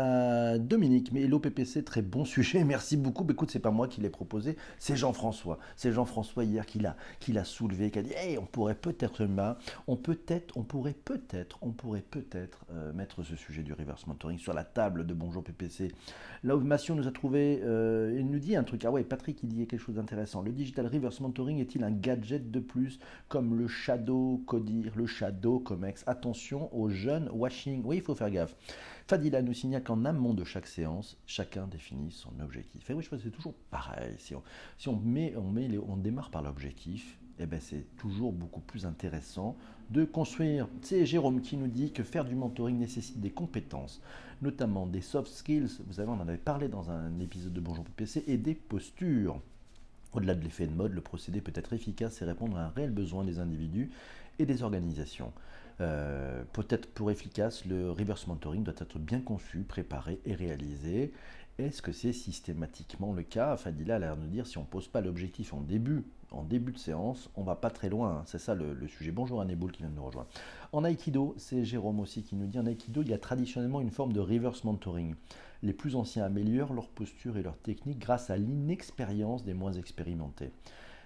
Dominique. 0.60 1.12
Mais 1.14 1.28
l'OPPC, 1.28 1.84
très 1.84 2.02
bon 2.02 2.26
sujet. 2.26 2.64
Merci 2.64 2.98
beaucoup. 2.98 3.24
Mais 3.24 3.34
écoute, 3.34 3.52
c'est 3.52 3.60
pas 3.60 3.72
moi 3.72 3.88
qui 3.88 4.02
l'ai 4.02 4.10
proposé, 4.10 4.58
c'est 4.78 4.96
Jean-François. 4.96 5.60
C'est 5.76 5.92
Jean-François 5.92 6.44
hier 6.44 6.66
qui 6.66 6.80
l'a, 6.80 6.96
qui 7.20 7.32
l'a 7.32 7.46
soulevé, 7.70 7.92
qui 7.92 8.00
a 8.00 8.02
dit 8.02 8.14
hey, 8.16 8.38
on 8.38 8.46
pourrait 8.46 8.76
peut-être 8.76 9.28
on 9.88 9.96
peut-être, 9.96 10.58
on 10.58 10.64
pourrait 10.64 10.94
peut-être, 10.94 11.58
on 11.62 11.72
pourrait 11.72 12.04
peut-être 12.10 12.66
euh, 12.72 12.94
mettre 12.94 13.24
ce 13.24 13.36
sujet 13.36 13.64
du 13.64 13.74
reverse 13.74 14.08
mentoring 14.08 14.38
sur 14.38 14.54
la 14.54 14.64
table 14.64 15.06
de 15.06 15.14
Bonjour 15.14 15.44
PPC. 15.44 15.92
Là 16.44 16.56
où 16.56 16.62
nous 16.62 17.08
a 17.08 17.12
trouvé, 17.12 17.60
euh, 17.64 18.16
il 18.18 18.28
nous 18.28 18.40
dit 18.40 18.56
un 18.56 18.64
truc. 18.64 18.86
Ah 18.86 18.92
ouais, 18.92 19.04
Patrick, 19.04 19.44
il 19.44 19.50
dit 19.50 19.68
quelque 19.68 19.82
chose 19.82 19.96
d'intéressant. 19.96 20.42
Le 20.42 20.52
digital 20.52 20.88
reverse 20.88 21.20
mentoring 21.20 21.60
est-il 21.60 21.84
un 21.84 21.92
gadget 21.92 22.50
de 22.50 22.60
plus 22.60 23.00
comme 23.28 23.58
le 23.58 23.68
Shadow 23.68 24.42
Codir, 24.46 24.94
le 24.96 25.06
Shadow 25.06 25.60
Comex? 25.60 26.04
Attention 26.08 26.74
aux 26.76 26.90
jeunes 26.90 27.30
washing. 27.32 27.82
Oui, 27.86 27.98
il 27.98 28.04
faut 28.04 28.16
faire 28.16 28.32
gaffe. 28.32 28.56
Fadila 29.08 29.42
nous 29.42 29.54
signale 29.54 29.84
qu'en 29.84 30.06
amont 30.06 30.34
de 30.34 30.44
chaque 30.44 30.68
séance, 30.68 31.18
chacun 31.26 31.68
définit 31.68 32.12
son 32.12 32.40
objectif. 32.40 32.90
Et 32.90 32.94
oui, 32.94 33.04
je 33.04 33.10
pense 33.10 33.20
que 33.20 33.26
c'est 33.26 33.36
toujours 33.36 33.56
pareil. 33.72 34.16
Si 34.20 34.36
on, 34.36 34.44
si 34.78 34.88
on, 34.88 34.98
met, 34.98 35.36
on, 35.36 35.50
met 35.50 35.68
on 35.80 35.98
démarre 35.98 36.30
par 36.30 36.44
l'objectif, 36.44 37.20
eh 37.40 37.46
ben 37.46 37.60
c'est 37.62 37.86
toujours 37.98 38.34
beaucoup 38.34 38.60
plus 38.60 38.86
intéressant 38.86 39.56
de 39.90 40.06
construire. 40.06 40.68
C'est 40.82 41.06
Jérôme 41.06 41.42
qui 41.42 41.58
nous 41.58 41.68
dit 41.68 41.92
que 41.92 42.04
faire 42.04 42.26
du 42.26 42.36
mentoring 42.36 42.78
nécessite 42.78 43.20
des 43.20 43.32
compétences, 43.32 44.02
notamment 44.42 44.86
des 44.86 45.02
soft 45.02 45.32
skills, 45.32 45.80
vous 45.88 45.94
savez, 45.94 46.10
on 46.10 46.14
en 46.14 46.28
avait 46.28 46.38
parlé 46.38 46.68
dans 46.68 46.92
un 46.92 47.20
épisode 47.20 47.54
de 47.54 47.60
Bonjour 47.60 47.86
PC, 47.96 48.24
et 48.28 48.38
des 48.38 48.56
postures. 48.56 49.42
Au-delà 50.14 50.36
de 50.36 50.44
l'effet 50.44 50.68
de 50.68 50.74
mode, 50.74 50.94
le 50.94 51.02
procédé 51.02 51.40
peut 51.40 51.52
être 51.56 51.74
efficace 51.74 52.22
et 52.22 52.26
répondre 52.26 52.58
à 52.58 52.66
un 52.66 52.70
réel 52.70 52.92
besoin 52.92 53.24
des 53.24 53.40
individus 53.40 53.90
et 54.38 54.46
des 54.46 54.64
organisations. 54.64 55.32
Peut-être 55.78 56.88
pour 56.88 57.10
efficace, 57.10 57.66
le 57.66 57.90
reverse 57.92 58.28
mentoring 58.28 58.64
doit 58.64 58.74
être 58.78 59.00
bien 59.00 59.22
conçu, 59.22 59.60
préparé 59.60 60.20
et 60.26 60.34
réalisé. 60.34 61.14
Est-ce 61.60 61.82
que 61.82 61.92
c'est 61.92 62.14
systématiquement 62.14 63.12
le 63.12 63.22
cas? 63.22 63.58
Fadila 63.58 63.98
a 63.98 64.00
l'air 64.00 64.16
de 64.16 64.22
nous 64.22 64.30
dire 64.30 64.48
si 64.48 64.58
on 64.58 64.62
ne 64.62 64.66
pose 64.68 64.88
pas 64.88 65.02
l'objectif 65.02 65.54
en 65.54 65.60
début 65.60 66.06
en 66.32 66.44
début 66.44 66.72
de 66.72 66.78
séance, 66.78 67.30
on 67.36 67.44
va 67.44 67.56
pas 67.56 67.72
très 67.72 67.90
loin, 67.90 68.20
hein. 68.20 68.24
c'est 68.26 68.38
ça 68.38 68.54
le, 68.54 68.88
sujet. 68.88 69.12
Bonjour 69.12 69.42
à 69.42 69.46
Neboul 69.46 69.72
qui 69.72 69.82
vient 69.82 69.90
de 69.90 69.96
nous 69.96 70.06
rejoindre. 70.06 70.30
En 70.72 70.86
Aikido, 70.86 71.34
c'est 71.38 71.66
Jérôme 71.66 72.00
aussi 72.00 72.22
qui 72.22 72.36
nous 72.36 72.46
dit, 72.46 72.60
en 72.60 72.68
Aikido, 72.68 73.02
il 73.02 73.10
y 73.10 73.14
a 73.14 73.18
traditionnellement 73.18 73.82
une 73.82 73.90
forme 73.90 74.14
de 74.14 74.20
reverse 74.20 74.64
mentoring. 74.64 75.16
Les 75.64 75.74
plus 75.74 75.96
anciens 75.96 76.26
améliorent 76.26 76.74
leur 76.74 76.88
posture 76.88 77.38
et 77.38 77.42
leur 77.42 77.58
technique 77.58 78.00
grâce 78.00 78.30
à 78.30 78.38
l'inexpérience 78.38 79.44
des 79.44 79.56
moins 79.56 79.74
expérimentés. 79.74 80.52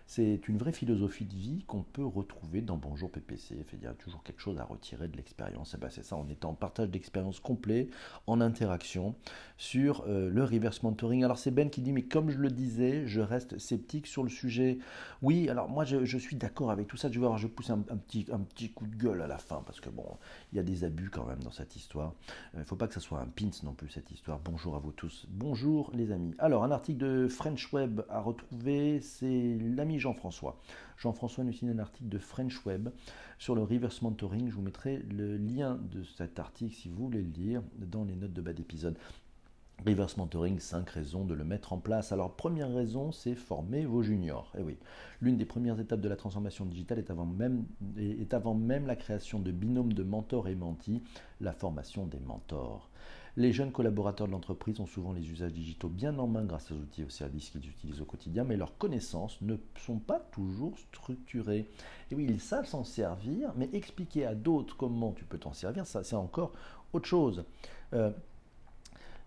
C'est 0.05 0.47
une 0.47 0.57
vraie 0.57 0.73
philosophie 0.73 1.25
de 1.25 1.33
vie 1.33 1.63
qu'on 1.65 1.81
peut 1.81 2.05
retrouver 2.05 2.61
dans 2.61 2.77
Bonjour 2.77 3.09
PPC. 3.09 3.65
Il 3.73 3.83
y 3.83 3.87
a 3.87 3.93
toujours 3.93 4.21
quelque 4.21 4.41
chose 4.41 4.59
à 4.59 4.65
retirer 4.65 5.07
de 5.07 5.15
l'expérience. 5.15 5.73
Et 5.73 5.77
ben 5.77 5.89
c'est 5.89 6.03
ça, 6.03 6.17
on 6.17 6.27
est 6.27 6.45
en 6.45 6.53
partage 6.53 6.89
d'expérience 6.89 7.39
complet, 7.39 7.87
en 8.27 8.41
interaction 8.41 9.15
sur 9.57 10.03
euh, 10.07 10.29
le 10.29 10.43
reverse 10.43 10.83
mentoring. 10.83 11.23
Alors 11.23 11.37
c'est 11.37 11.51
Ben 11.51 11.69
qui 11.69 11.81
dit, 11.81 11.93
mais 11.93 12.03
comme 12.03 12.29
je 12.29 12.37
le 12.37 12.49
disais, 12.49 13.07
je 13.07 13.21
reste 13.21 13.57
sceptique 13.57 14.05
sur 14.05 14.23
le 14.23 14.29
sujet. 14.29 14.77
Oui, 15.21 15.49
alors 15.49 15.69
moi 15.69 15.85
je, 15.85 16.17
suis 16.17 16.35
d'accord 16.35 16.69
avec 16.69 16.87
tout 16.87 16.97
ça. 16.97 17.09
Je 17.09 17.19
vais 17.19 17.25
avoir, 17.25 17.39
je 17.39 17.47
pousse 17.47 17.69
un, 17.69 17.79
petit, 17.79 18.27
un 18.31 18.39
petit 18.39 18.71
coup 18.71 18.85
de 18.85 18.95
gueule 18.95 19.21
à 19.21 19.27
la 19.27 19.37
fin 19.37 19.63
parce 19.65 19.79
que 19.79 19.89
bon, 19.89 20.05
il 20.51 20.57
y 20.57 20.59
a 20.59 20.63
des 20.63 20.83
abus 20.83 21.09
quand 21.09 21.25
même 21.25 21.41
dans 21.41 21.51
cette 21.51 21.75
histoire. 21.75 22.13
Il 22.53 22.59
ne 22.59 22.65
faut 22.65 22.75
pas 22.75 22.87
que 22.87 22.93
ça 22.93 22.99
soit 22.99 23.19
un 23.19 23.27
pins 23.27 23.49
non 23.63 23.73
plus 23.73 23.89
cette 23.89 24.11
histoire. 24.11 24.39
Bonjour 24.43 24.75
à 24.75 24.79
vous 24.79 24.91
tous. 24.91 25.25
Bonjour 25.29 25.91
les 25.93 26.11
amis. 26.11 26.35
Alors 26.39 26.63
un 26.63 26.71
article 26.71 26.99
de 26.99 27.27
French 27.27 27.71
Web 27.73 28.01
à 28.09 28.19
retrouver, 28.19 28.99
c'est 29.01 29.57
l'ami 29.59 29.92
Jean-François. 29.99 30.59
Jean-François 30.97 31.43
nous 31.43 31.53
signe 31.53 31.69
un 31.69 31.79
article 31.79 32.09
de 32.09 32.17
French 32.17 32.65
Web 32.65 32.89
sur 33.37 33.55
le 33.55 33.63
reverse 33.63 34.01
mentoring. 34.01 34.49
Je 34.49 34.55
vous 34.55 34.61
mettrai 34.61 34.97
le 34.97 35.37
lien 35.37 35.79
de 35.91 36.03
cet 36.03 36.39
article 36.39 36.75
si 36.75 36.89
vous 36.89 37.05
voulez 37.05 37.21
le 37.21 37.31
lire 37.31 37.61
dans 37.77 38.03
les 38.03 38.15
notes 38.15 38.33
de 38.33 38.41
bas 38.41 38.53
d'épisode. 38.53 38.97
Reverse 39.85 40.15
mentoring, 40.15 40.59
5 40.59 40.89
raisons 40.89 41.25
de 41.25 41.33
le 41.33 41.43
mettre 41.43 41.73
en 41.73 41.77
place. 41.77 42.13
Alors, 42.13 42.35
première 42.35 42.73
raison, 42.73 43.11
c'est 43.11 43.35
former 43.35 43.85
vos 43.85 44.01
juniors. 44.01 44.49
Et 44.55 44.59
eh 44.61 44.63
oui, 44.63 44.77
l'une 45.19 45.35
des 45.35 45.45
premières 45.45 45.79
étapes 45.79 45.99
de 45.99 46.07
la 46.07 46.15
transformation 46.15 46.65
digitale 46.65 46.99
est 46.99 47.11
avant, 47.11 47.25
même, 47.25 47.65
est 47.97 48.33
avant 48.33 48.53
même 48.53 48.85
la 48.85 48.95
création 48.95 49.39
de 49.39 49.51
binômes 49.51 49.91
de 49.91 50.03
mentors 50.03 50.47
et 50.47 50.55
mentis, 50.55 51.03
la 51.41 51.51
formation 51.51 52.05
des 52.05 52.19
mentors. 52.19 52.89
Les 53.35 53.51
jeunes 53.51 53.71
collaborateurs 53.71 54.27
de 54.27 54.31
l'entreprise 54.31 54.79
ont 54.79 54.85
souvent 54.85 55.11
les 55.11 55.31
usages 55.31 55.53
digitaux 55.53 55.89
bien 55.89 56.19
en 56.19 56.27
main 56.27 56.45
grâce 56.45 56.71
aux 56.71 56.75
outils 56.75 57.01
et 57.01 57.05
aux 57.05 57.09
services 57.09 57.49
qu'ils 57.49 57.67
utilisent 57.67 58.01
au 58.01 58.05
quotidien, 58.05 58.43
mais 58.43 58.57
leurs 58.57 58.77
connaissances 58.77 59.41
ne 59.41 59.55
sont 59.83 59.97
pas 59.97 60.19
toujours 60.19 60.77
structurées. 60.77 61.67
Et 62.11 62.15
oui, 62.15 62.27
ils 62.29 62.39
savent 62.39 62.67
s'en 62.67 62.83
servir, 62.83 63.51
mais 63.55 63.69
expliquer 63.73 64.27
à 64.27 64.35
d'autres 64.35 64.77
comment 64.77 65.13
tu 65.13 65.25
peux 65.25 65.39
t'en 65.39 65.53
servir, 65.53 65.87
ça 65.87 66.03
c'est 66.03 66.15
encore 66.15 66.53
autre 66.93 67.07
chose. 67.07 67.43
Euh, 67.93 68.11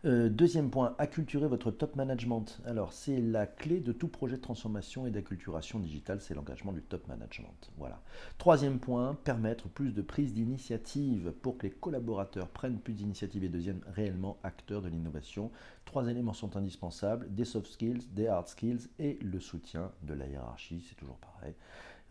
euh, 0.04 0.28
deuxième 0.28 0.70
point, 0.70 0.94
acculturer 0.98 1.48
votre 1.48 1.70
top 1.70 1.96
management. 1.96 2.60
Alors, 2.66 2.92
c'est 2.92 3.20
la 3.20 3.46
clé 3.46 3.80
de 3.80 3.92
tout 3.92 4.08
projet 4.08 4.36
de 4.36 4.42
transformation 4.42 5.06
et 5.06 5.10
d'acculturation 5.10 5.78
digitale, 5.78 6.20
c'est 6.20 6.34
l'engagement 6.34 6.72
du 6.72 6.82
top 6.82 7.08
management. 7.08 7.72
Voilà. 7.78 8.00
Troisième 8.38 8.78
point, 8.78 9.16
permettre 9.24 9.68
plus 9.68 9.92
de 9.92 10.02
prise 10.02 10.34
d'initiative 10.34 11.32
pour 11.42 11.58
que 11.58 11.66
les 11.66 11.72
collaborateurs 11.72 12.48
prennent 12.48 12.78
plus 12.78 12.94
d'initiative 12.94 13.42
et 13.44 13.48
deviennent 13.48 13.82
réellement 13.86 14.36
acteurs 14.42 14.82
de 14.82 14.88
l'innovation. 14.88 15.50
Trois 15.86 16.08
éléments 16.08 16.34
sont 16.34 16.56
indispensables, 16.56 17.32
des 17.34 17.44
soft 17.44 17.72
skills, 17.72 18.06
des 18.12 18.26
hard 18.26 18.48
skills 18.48 18.88
et 18.98 19.18
le 19.22 19.40
soutien 19.40 19.90
de 20.02 20.14
la 20.14 20.26
hiérarchie, 20.26 20.84
c'est 20.88 20.96
toujours 20.96 21.18
pareil. 21.18 21.54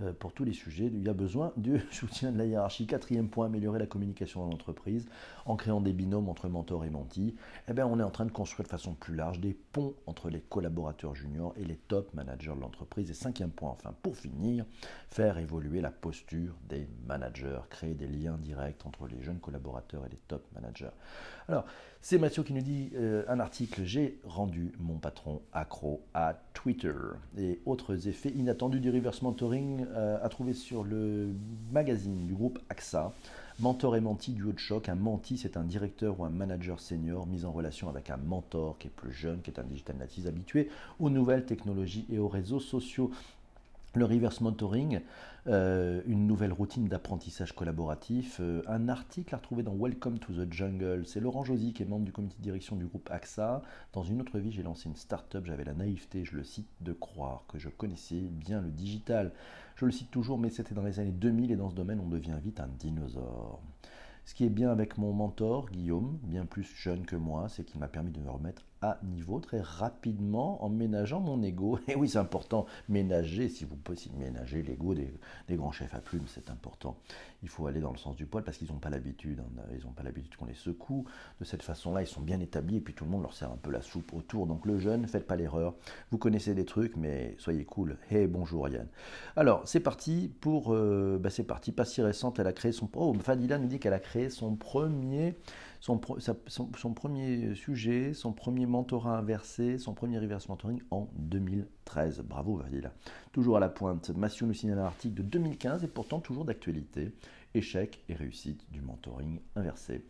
Euh, 0.02 0.12
pour 0.12 0.34
tous 0.34 0.44
les 0.44 0.52
sujets. 0.52 0.88
Il 0.88 1.04
y 1.04 1.08
a 1.08 1.14
besoin 1.14 1.54
du 1.56 1.80
soutien 1.92 2.34
de 2.34 2.38
la 2.38 2.46
hiérarchie. 2.46 2.86
Quatrième 2.86 3.30
point, 3.30 3.46
améliorer 3.46 3.80
la 3.80 3.86
communication 3.86 4.42
dans 4.42 4.52
l'entreprise 4.52 5.08
en 5.46 5.56
créant 5.56 5.80
des 5.80 5.94
binômes 5.94 6.28
entre 6.28 6.50
mentors 6.50 6.84
et 6.84 6.90
mentis. 6.90 7.34
Eh 7.70 7.74
bien, 7.74 7.88
on 7.88 7.98
est 7.98 8.04
en 8.04 8.10
train 8.10 8.26
de 8.26 8.32
construire 8.32 8.66
de 8.66 8.72
façon 8.72 8.94
plus 8.94 9.16
large 9.16 9.40
des 9.40 9.54
ponts 9.54 9.96
entre 10.06 10.30
les 10.30 10.42
collaborateurs 10.42 11.16
juniors 11.16 11.54
et 11.56 11.64
les 11.64 11.78
top 11.78 12.14
managers 12.14 12.54
de 12.54 12.60
l'entreprise. 12.60 13.10
Et 13.10 13.14
cinquième 13.14 13.52
point, 13.52 13.70
enfin, 13.70 13.96
pour 14.02 14.18
finir, 14.18 14.66
faire 15.08 15.38
évoluer 15.38 15.80
la 15.80 15.92
posture 15.92 16.56
des 16.68 16.90
managers, 17.08 17.62
créer 17.70 17.94
des 17.94 18.08
liens 18.08 18.38
directs 18.38 18.86
entre 18.86 19.08
les 19.08 19.22
jeunes 19.22 19.40
collaborateurs 19.40 20.06
et 20.06 20.10
les 20.10 20.20
top 20.28 20.46
managers. 20.54 20.92
Alors, 21.48 21.64
c'est 22.08 22.20
Mathieu 22.20 22.44
qui 22.44 22.54
nous 22.54 22.62
dit 22.62 22.92
euh, 22.94 23.24
un 23.28 23.40
article 23.40 23.82
J'ai 23.84 24.20
rendu 24.26 24.74
mon 24.78 25.00
patron 25.00 25.42
accro 25.54 26.04
à 26.14 26.36
Twitter 26.54 26.94
et 27.36 27.60
autres 27.66 28.08
effets 28.08 28.30
inattendus 28.30 28.80
du 28.80 28.92
reverse 28.92 29.24
mentoring 29.24 29.88
euh, 29.90 30.20
à 30.22 30.30
trouver 30.30 30.54
sur 30.54 30.84
le 30.84 31.34
magazine 31.72 32.28
du 32.28 32.36
groupe 32.36 32.60
AXA. 32.70 33.12
Mentor 33.58 33.96
et 33.96 34.02
menti, 34.02 34.34
duo 34.34 34.52
de 34.52 34.60
choc. 34.60 34.88
Un 34.88 34.96
menti, 34.96 35.40
c'est 35.40 35.58
un 35.58 35.64
directeur 35.64 36.20
ou 36.20 36.26
un 36.26 36.30
manager 36.30 36.80
senior 36.80 37.26
mis 37.26 37.44
en 37.44 37.52
relation 37.52 37.90
avec 37.90 38.12
un 38.12 38.18
mentor 38.18 38.78
qui 38.78 38.88
est 38.88 38.92
plus 38.92 39.14
jeune, 39.14 39.42
qui 39.42 39.50
est 39.50 39.60
un 39.60 39.64
digital 39.64 39.96
native 39.96 40.28
habitué 40.28 40.70
aux 41.00 41.10
nouvelles 41.10 41.46
technologies 41.46 42.06
et 42.12 42.20
aux 42.20 42.28
réseaux 42.28 42.60
sociaux 42.60 43.10
le 43.96 44.06
reverse 44.06 44.42
mentoring, 44.42 45.02
euh, 45.48 46.02
une 46.06 46.28
nouvelle 46.28 46.52
routine 46.52 46.88
d'apprentissage 46.88 47.54
collaboratif, 47.54 48.38
euh, 48.40 48.62
un 48.68 48.90
article 48.90 49.34
à 49.34 49.38
retrouver 49.38 49.64
dans 49.64 49.76
Welcome 49.76 50.20
to 50.20 50.34
the 50.34 50.52
Jungle. 50.52 51.04
C'est 51.06 51.20
Laurent 51.20 51.44
Josy 51.44 51.74
qui 51.74 51.84
est 51.84 51.86
membre 51.86 52.06
du 52.06 52.12
comité 52.12 52.36
de 52.38 52.44
direction 52.44 52.76
du 52.76 52.86
groupe 52.86 53.10
AXA. 53.12 53.62
Dans 53.94 54.04
une 54.04 54.22
autre 54.22 54.40
vie, 54.40 54.52
j'ai 54.52 54.64
lancé 54.64 54.90
une 54.90 54.96
start-up, 54.96 55.46
j'avais 55.46 55.64
la 55.64 55.74
naïveté, 55.74 56.26
je 56.26 56.36
le 56.36 56.44
cite, 56.44 56.68
de 56.82 56.94
croire 56.94 57.44
que 57.48 57.58
je 57.58 57.70
connaissais 57.70 58.22
bien 58.22 58.62
le 58.62 58.70
digital. 58.70 59.32
Je 59.76 59.86
le 59.86 59.92
cite 59.92 60.12
toujours, 60.12 60.38
mais 60.38 60.50
c'était 60.50 60.76
dans 60.76 60.84
les 60.84 61.00
années 61.00 61.12
2000 61.12 61.52
et 61.52 61.56
dans 61.56 61.70
ce 61.70 61.76
domaine, 61.76 62.00
on 62.00 62.10
devient 62.10 62.38
vite 62.44 62.60
un 62.60 62.70
dinosaure. 62.80 63.62
Ce 64.26 64.34
qui 64.34 64.46
est 64.46 64.50
bien 64.50 64.72
avec 64.72 64.98
mon 64.98 65.14
mentor, 65.14 65.70
Guillaume, 65.70 66.18
bien 66.24 66.46
plus 66.46 66.64
jeune 66.64 67.06
que 67.06 67.16
moi, 67.16 67.48
c'est 67.48 67.64
qu'il 67.64 67.80
m'a 67.80 67.88
permis 67.88 68.12
de 68.12 68.20
me 68.20 68.32
remettre 68.32 68.64
niveau 69.04 69.40
très 69.40 69.62
rapidement 69.62 70.64
en 70.64 70.70
ménageant 70.70 71.20
mon 71.20 71.42
ego. 71.42 71.80
Et 71.88 71.96
oui, 71.96 72.10
c'est 72.10 72.18
important, 72.18 72.66
ménager, 72.90 73.50
si 73.50 73.66
vous 73.66 73.76
possible, 73.76 74.16
ménager 74.18 74.62
l'ego 74.62 74.94
des, 74.94 75.12
grands 75.52 75.72
chefs 75.72 75.94
à 75.94 76.00
plumes, 76.00 76.26
c'est 76.28 76.50
important. 76.50 76.98
Il 77.44 77.50
faut 77.50 77.68
aller 77.68 77.80
dans 77.80 77.92
le 77.92 77.98
sens 77.98 78.16
du 78.16 78.26
poil 78.26 78.44
parce 78.44 78.58
qu'ils 78.58 78.72
n'ont 78.72 78.80
pas 78.80 78.90
l'habitude, 78.90 79.40
hein. 79.40 79.62
ils 79.78 79.86
n'ont 79.86 79.94
pas 79.94 80.04
l'habitude 80.04 80.36
qu'on 80.36 80.46
les 80.46 80.54
secoue. 80.54 81.06
De 81.40 81.46
cette 81.46 81.64
façon-là, 81.64 82.02
ils 82.02 82.08
sont 82.08 82.22
bien 82.22 82.40
établis 82.40 82.78
et 82.78 82.82
puis 82.82 82.94
tout 82.94 83.06
le 83.06 83.12
monde 83.12 83.22
leur 83.22 83.34
sert 83.34 83.52
un 83.52 83.58
peu 83.58 83.72
la 83.72 83.82
soupe 83.82 84.14
autour. 84.14 84.48
Donc 84.48 84.66
le 84.66 84.80
jeune, 84.80 85.08
faites 85.08 85.28
pas 85.28 85.36
l'erreur. 85.36 85.76
Vous 86.12 86.18
connaissez 86.18 86.54
des 86.56 86.66
trucs, 86.66 86.98
mais 86.98 87.36
soyez 87.38 87.66
cool. 87.66 87.98
Hey, 88.10 88.28
bonjour 88.28 88.68
Yann. 88.70 88.88
Alors, 89.36 89.62
c'est 89.68 89.80
parti 89.80 90.32
pour... 90.42 90.74
Euh, 90.74 91.20
bah, 91.22 91.30
c'est 91.30 91.44
parti, 91.44 91.72
pas 91.72 91.86
si 91.86 92.02
récente, 92.02 92.40
elle 92.40 92.48
a 92.48 92.54
créé 92.54 92.72
son... 92.72 92.90
Oh, 92.96 93.14
Fadila 93.14 93.58
nous 93.58 93.68
dit 93.68 93.80
qu'elle 93.80 93.94
a 93.94 94.00
créé 94.00 94.30
son 94.30 94.56
premier 94.56 95.36
son, 95.86 96.00
premier 96.00 97.54
sujet, 97.54 98.16
son 98.16 98.34
premier 98.34 98.66
mentorat 98.66 99.20
inversé, 99.20 99.78
son 99.78 99.94
premier 99.94 100.18
reverse 100.18 100.50
mentoring 100.50 100.82
en 100.90 101.10
2013. 101.16 102.24
Bravo 102.28 102.56
Vadila. 102.56 102.92
Toujours 103.32 103.58
à 103.58 103.60
la 103.60 103.70
pointe. 103.70 104.10
Massio 104.10 104.48
nous 104.48 104.56
signale 104.56 104.80
un 104.80 104.86
article 104.86 105.14
de 105.14 105.22
2015 105.22 105.84
et 105.84 105.88
pourtant 105.88 106.20
toujours 106.20 106.44
d'actualité. 106.44 107.14
Échec 107.54 108.04
et 108.10 108.16
réussite 108.16 108.66
du 108.72 108.82
mentoring 108.82 109.40
inversé. 109.56 110.04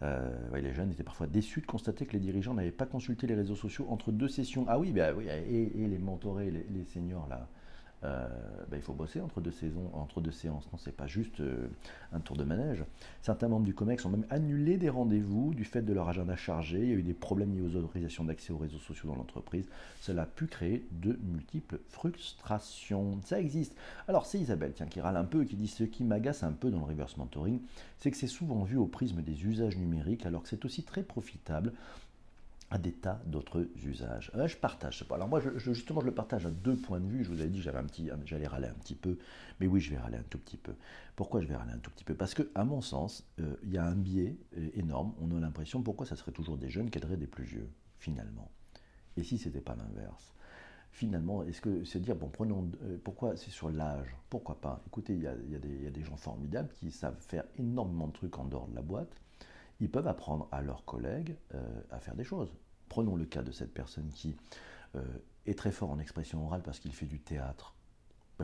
Euh, 0.00 0.30
les 0.54 0.72
jeunes 0.72 0.90
étaient 0.90 1.04
parfois 1.04 1.26
déçus 1.26 1.60
de 1.60 1.66
constater 1.66 2.06
que 2.06 2.14
les 2.14 2.20
dirigeants 2.20 2.54
n'avaient 2.54 2.70
pas 2.70 2.86
consulté 2.86 3.26
les 3.26 3.34
réseaux 3.34 3.56
sociaux 3.56 3.86
entre 3.90 4.12
deux 4.12 4.28
sessions. 4.28 4.64
Ah 4.68 4.78
oui, 4.78 4.90
bah 4.90 5.10
et, 5.22 5.86
les 5.86 5.98
mentorés, 5.98 6.50
les 6.50 6.84
seniors 6.84 7.28
là, 7.28 7.46
euh, 8.02 8.26
ben, 8.70 8.78
il 8.78 8.82
faut 8.82 8.94
bosser 8.94 9.20
entre 9.20 9.40
deux 9.40 9.50
saisons, 9.50 9.90
entre 9.92 10.20
deux 10.20 10.30
séances. 10.30 10.64
Non, 10.72 10.78
c'est 10.78 10.96
pas 10.96 11.06
juste 11.06 11.40
euh, 11.40 11.68
un 12.12 12.20
tour 12.20 12.36
de 12.36 12.44
manège. 12.44 12.84
Certains 13.20 13.48
membres 13.48 13.66
du 13.66 13.74
COMEX 13.74 14.04
ont 14.06 14.10
même 14.10 14.26
annulé 14.30 14.78
des 14.78 14.88
rendez-vous 14.88 15.52
du 15.52 15.64
fait 15.64 15.82
de 15.82 15.92
leur 15.92 16.08
agenda 16.08 16.34
chargé. 16.34 16.78
Il 16.78 16.88
y 16.88 16.92
a 16.92 16.96
eu 16.96 17.02
des 17.02 17.12
problèmes 17.12 17.54
liés 17.54 17.60
aux 17.60 17.76
autorisations 17.76 18.24
d'accès 18.24 18.52
aux 18.52 18.58
réseaux 18.58 18.78
sociaux 18.78 19.08
dans 19.10 19.16
l'entreprise. 19.16 19.68
Cela 20.00 20.22
a 20.22 20.26
pu 20.26 20.46
créer 20.46 20.86
de 20.92 21.18
multiples 21.22 21.78
frustrations. 21.88 23.20
Ça 23.24 23.38
existe. 23.38 23.76
Alors 24.08 24.24
c'est 24.24 24.38
Isabelle 24.38 24.72
tiens, 24.74 24.86
qui 24.86 25.00
râle 25.00 25.16
un 25.16 25.24
peu, 25.24 25.44
qui 25.44 25.56
dit 25.56 25.68
ce 25.68 25.84
qui 25.84 26.04
m'agace 26.04 26.42
un 26.42 26.52
peu 26.52 26.70
dans 26.70 26.78
le 26.78 26.84
reverse 26.84 27.18
mentoring, 27.18 27.60
c'est 27.98 28.10
que 28.10 28.16
c'est 28.16 28.26
souvent 28.26 28.64
vu 28.64 28.78
au 28.78 28.86
prisme 28.86 29.20
des 29.20 29.44
usages 29.44 29.76
numériques, 29.76 30.24
alors 30.24 30.42
que 30.42 30.48
c'est 30.48 30.64
aussi 30.64 30.82
très 30.84 31.02
profitable 31.02 31.72
à 32.70 32.78
des 32.78 32.92
tas 32.92 33.20
d'autres 33.26 33.68
usages. 33.84 34.30
Euh, 34.36 34.46
je 34.46 34.56
partage. 34.56 35.04
Alors 35.10 35.28
moi, 35.28 35.40
je, 35.40 35.58
justement, 35.58 36.00
je 36.00 36.06
le 36.06 36.14
partage 36.14 36.46
à 36.46 36.50
deux 36.50 36.76
points 36.76 37.00
de 37.00 37.06
vue. 37.06 37.24
Je 37.24 37.30
vous 37.30 37.40
avais 37.40 37.50
dit 37.50 37.62
un 37.68 37.84
petit, 37.84 38.10
j'allais 38.24 38.46
râler 38.46 38.68
un 38.68 38.74
petit 38.74 38.94
peu, 38.94 39.18
mais 39.58 39.66
oui, 39.66 39.80
je 39.80 39.90
vais 39.90 39.98
râler 39.98 40.18
un 40.18 40.24
tout 40.30 40.38
petit 40.38 40.56
peu. 40.56 40.74
Pourquoi 41.16 41.40
je 41.40 41.48
vais 41.48 41.56
râler 41.56 41.72
un 41.72 41.78
tout 41.78 41.90
petit 41.90 42.04
peu? 42.04 42.14
Parce 42.14 42.32
que, 42.32 42.48
à 42.54 42.64
mon 42.64 42.80
sens, 42.80 43.26
euh, 43.40 43.56
il 43.64 43.72
y 43.72 43.78
a 43.78 43.84
un 43.84 43.96
biais 43.96 44.36
euh, 44.56 44.68
énorme. 44.74 45.14
On 45.20 45.36
a 45.36 45.40
l'impression 45.40 45.82
pourquoi 45.82 46.06
ça 46.06 46.14
serait 46.14 46.32
toujours 46.32 46.58
des 46.58 46.70
jeunes 46.70 46.90
qui 46.90 46.98
aideraient 46.98 47.16
des 47.16 47.26
plus 47.26 47.44
vieux, 47.44 47.68
finalement? 47.98 48.50
Et 49.16 49.24
si 49.24 49.36
c'était 49.36 49.60
pas 49.60 49.74
l'inverse? 49.74 50.32
Finalement, 50.92 51.42
est-ce 51.44 51.60
que 51.60 51.84
c'est 51.84 52.00
dire 52.00 52.16
bon, 52.16 52.28
prenons 52.28 52.68
pourquoi 53.04 53.36
c'est 53.36 53.50
sur 53.50 53.70
l'âge? 53.70 54.16
Pourquoi 54.28 54.60
pas? 54.60 54.82
Écoutez, 54.88 55.14
il 55.14 55.22
y 55.22 55.26
a 55.26 55.34
des 55.90 56.02
gens 56.02 56.16
formidables 56.16 56.68
qui 56.80 56.90
savent 56.90 57.20
faire 57.20 57.44
énormément 57.58 58.08
de 58.08 58.12
trucs 58.12 58.36
en 58.38 58.44
dehors 58.44 58.66
de 58.66 58.74
la 58.74 58.82
boîte 58.82 59.20
ils 59.80 59.90
peuvent 59.90 60.06
apprendre 60.06 60.48
à 60.52 60.62
leurs 60.62 60.84
collègues 60.84 61.36
euh, 61.54 61.80
à 61.90 62.00
faire 62.00 62.14
des 62.14 62.24
choses. 62.24 62.54
Prenons 62.88 63.16
le 63.16 63.24
cas 63.24 63.42
de 63.42 63.52
cette 63.52 63.72
personne 63.72 64.10
qui 64.10 64.36
euh, 64.94 65.02
est 65.46 65.58
très 65.58 65.72
fort 65.72 65.90
en 65.90 65.98
expression 65.98 66.44
orale 66.44 66.62
parce 66.62 66.78
qu'il 66.78 66.92
fait 66.92 67.06
du 67.06 67.20
théâtre. 67.20 67.74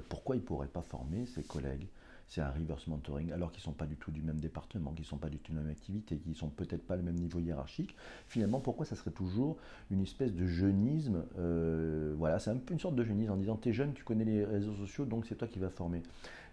Pourquoi 0.09 0.37
il 0.37 0.40
ne 0.40 0.44
pourrait 0.44 0.68
pas 0.68 0.83
former 0.83 1.27
ses 1.27 1.42
collègues? 1.42 1.88
C'est 2.28 2.40
un 2.40 2.50
reverse 2.50 2.86
mentoring, 2.88 3.32
alors 3.32 3.52
qu'ils 3.52 3.60
ne 3.60 3.64
sont 3.64 3.72
pas 3.72 3.86
du 3.86 3.96
tout 3.96 4.10
du 4.10 4.22
même 4.22 4.40
département, 4.40 4.92
qu'ils 4.92 5.04
ne 5.04 5.08
sont 5.08 5.16
pas 5.16 5.28
du 5.28 5.38
tout 5.38 5.52
de 5.52 5.56
la 5.56 5.62
même 5.62 5.70
activité, 5.70 6.18
qu'ils 6.18 6.32
ne 6.32 6.36
sont 6.36 6.48
peut-être 6.48 6.84
pas 6.84 6.96
le 6.96 7.02
même 7.02 7.14
niveau 7.14 7.38
hiérarchique. 7.38 7.94
Finalement, 8.26 8.60
pourquoi 8.60 8.84
ça 8.84 8.96
serait 8.96 9.12
toujours 9.12 9.58
une 9.90 10.00
espèce 10.00 10.34
de 10.34 10.46
jeunisme 10.46 11.24
euh, 11.38 12.14
Voilà, 12.18 12.38
c'est 12.38 12.50
un 12.50 12.56
peu 12.56 12.74
une 12.74 12.80
sorte 12.80 12.96
de 12.96 13.04
jeunisme 13.04 13.32
en 13.32 13.36
disant, 13.36 13.56
tu 13.56 13.68
es 13.68 13.72
jeune, 13.72 13.92
tu 13.92 14.02
connais 14.02 14.24
les 14.24 14.44
réseaux 14.44 14.74
sociaux, 14.74 15.04
donc 15.04 15.26
c'est 15.26 15.36
toi 15.36 15.46
qui 15.46 15.58
vas 15.58 15.70
former 15.70 16.02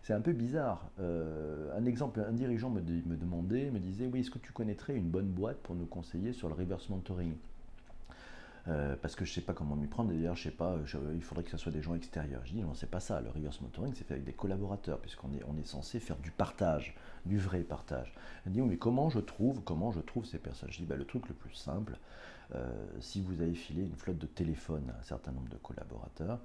c'est 0.03 0.13
un 0.13 0.21
peu 0.21 0.33
bizarre. 0.33 0.91
Euh, 0.99 1.75
un 1.77 1.85
exemple, 1.85 2.19
un 2.19 2.33
dirigeant 2.33 2.69
me, 2.69 2.81
me, 2.81 3.15
demandait, 3.15 3.71
me 3.71 3.79
disait, 3.79 4.05
oui, 4.05 4.19
est-ce 4.19 4.31
que 4.31 4.39
tu 4.39 4.51
connaîtrais 4.51 4.95
une 4.95 5.09
bonne 5.09 5.29
boîte 5.29 5.57
pour 5.63 5.75
nous 5.75 5.85
conseiller 5.85 6.33
sur 6.33 6.49
le 6.49 6.55
reverse 6.55 6.89
mentoring? 6.89 7.33
Euh, 8.69 8.95
parce 9.01 9.15
que 9.15 9.25
je 9.25 9.31
ne 9.31 9.35
sais 9.35 9.41
pas 9.41 9.53
comment 9.53 9.75
m'y 9.75 9.87
prendre, 9.87 10.11
d'ailleurs, 10.11 10.35
je 10.35 10.43
sais 10.43 10.51
pas, 10.51 10.77
il 11.13 11.21
faudrait 11.21 11.43
que 11.43 11.49
ce 11.49 11.57
soit 11.57 11.71
des 11.71 11.81
gens 11.81 11.95
extérieurs. 11.95 12.41
Je 12.45 12.53
dis, 12.53 12.61
non, 12.61 12.73
c'est 12.73 12.89
pas 12.89 13.01
ça, 13.01 13.19
le 13.19 13.29
reverse 13.29 13.59
mentoring, 13.61 13.93
c'est 13.93 14.05
fait 14.05 14.13
avec 14.13 14.25
des 14.25 14.33
collaborateurs, 14.33 14.99
puisqu'on 14.99 15.31
est, 15.33 15.65
censé 15.65 15.99
faire 15.99 16.17
du 16.17 16.31
partage, 16.31 16.95
du 17.25 17.37
vrai 17.37 17.61
partage. 17.61 18.13
Elle 18.45 18.53
dit, 18.53 18.61
mais 18.61 18.77
comment 18.77 19.09
je 19.09 19.19
trouve, 19.19 19.61
ces 20.25 20.37
personnes? 20.37 20.71
Je 20.71 20.77
dis, 20.77 20.85
bah, 20.85 20.95
le 20.95 21.05
truc 21.05 21.27
le 21.27 21.33
plus 21.33 21.53
simple, 21.53 21.97
euh, 22.55 22.71
si 22.99 23.21
vous 23.21 23.41
avez 23.41 23.53
filé 23.53 23.83
une 23.83 23.95
flotte 23.95 24.17
de 24.17 24.27
téléphone 24.27 24.91
à 24.95 24.99
un 24.99 25.03
certain 25.03 25.31
nombre 25.31 25.49
de 25.49 25.57
collaborateurs, 25.57 26.39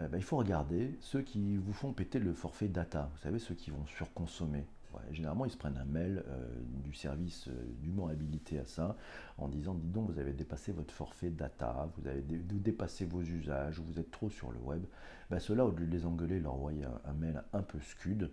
euh, 0.00 0.08
bah, 0.08 0.16
il 0.16 0.24
faut 0.24 0.36
regarder 0.36 0.96
ceux 1.00 1.22
qui 1.22 1.56
vous 1.56 1.72
font 1.72 1.92
péter 1.92 2.18
le 2.18 2.32
forfait 2.32 2.68
data. 2.68 3.10
Vous 3.12 3.22
savez, 3.22 3.38
ceux 3.38 3.54
qui 3.54 3.70
vont 3.70 3.84
surconsommer. 3.86 4.64
Généralement, 5.12 5.44
ils 5.44 5.50
se 5.50 5.56
prennent 5.56 5.76
un 5.76 5.84
mail 5.84 6.22
euh, 6.28 6.48
du 6.84 6.92
service 6.92 7.48
euh, 7.48 7.74
dûment 7.80 8.08
habilité 8.08 8.58
à 8.58 8.64
ça 8.64 8.96
en 9.38 9.48
disant 9.48 9.74
Dis 9.74 9.88
donc, 9.88 10.10
vous 10.10 10.18
avez 10.18 10.32
dépassé 10.32 10.72
votre 10.72 10.92
forfait 10.92 11.30
data, 11.30 11.88
vous 11.96 12.06
avez 12.06 12.22
dépassé 12.22 13.04
vos 13.04 13.22
usages, 13.22 13.80
vous 13.80 13.98
êtes 13.98 14.10
trop 14.10 14.30
sur 14.30 14.50
le 14.50 14.58
web. 14.58 14.84
Bah, 15.30 15.40
Ceux-là, 15.40 15.64
au 15.64 15.70
lieu 15.70 15.86
de 15.86 15.92
les 15.92 16.06
engueuler, 16.06 16.40
leur 16.40 16.54
envoyer 16.54 16.84
un, 17.04 17.12
mail 17.14 17.42
un 17.52 17.62
peu 17.62 17.80
scud, 17.80 18.30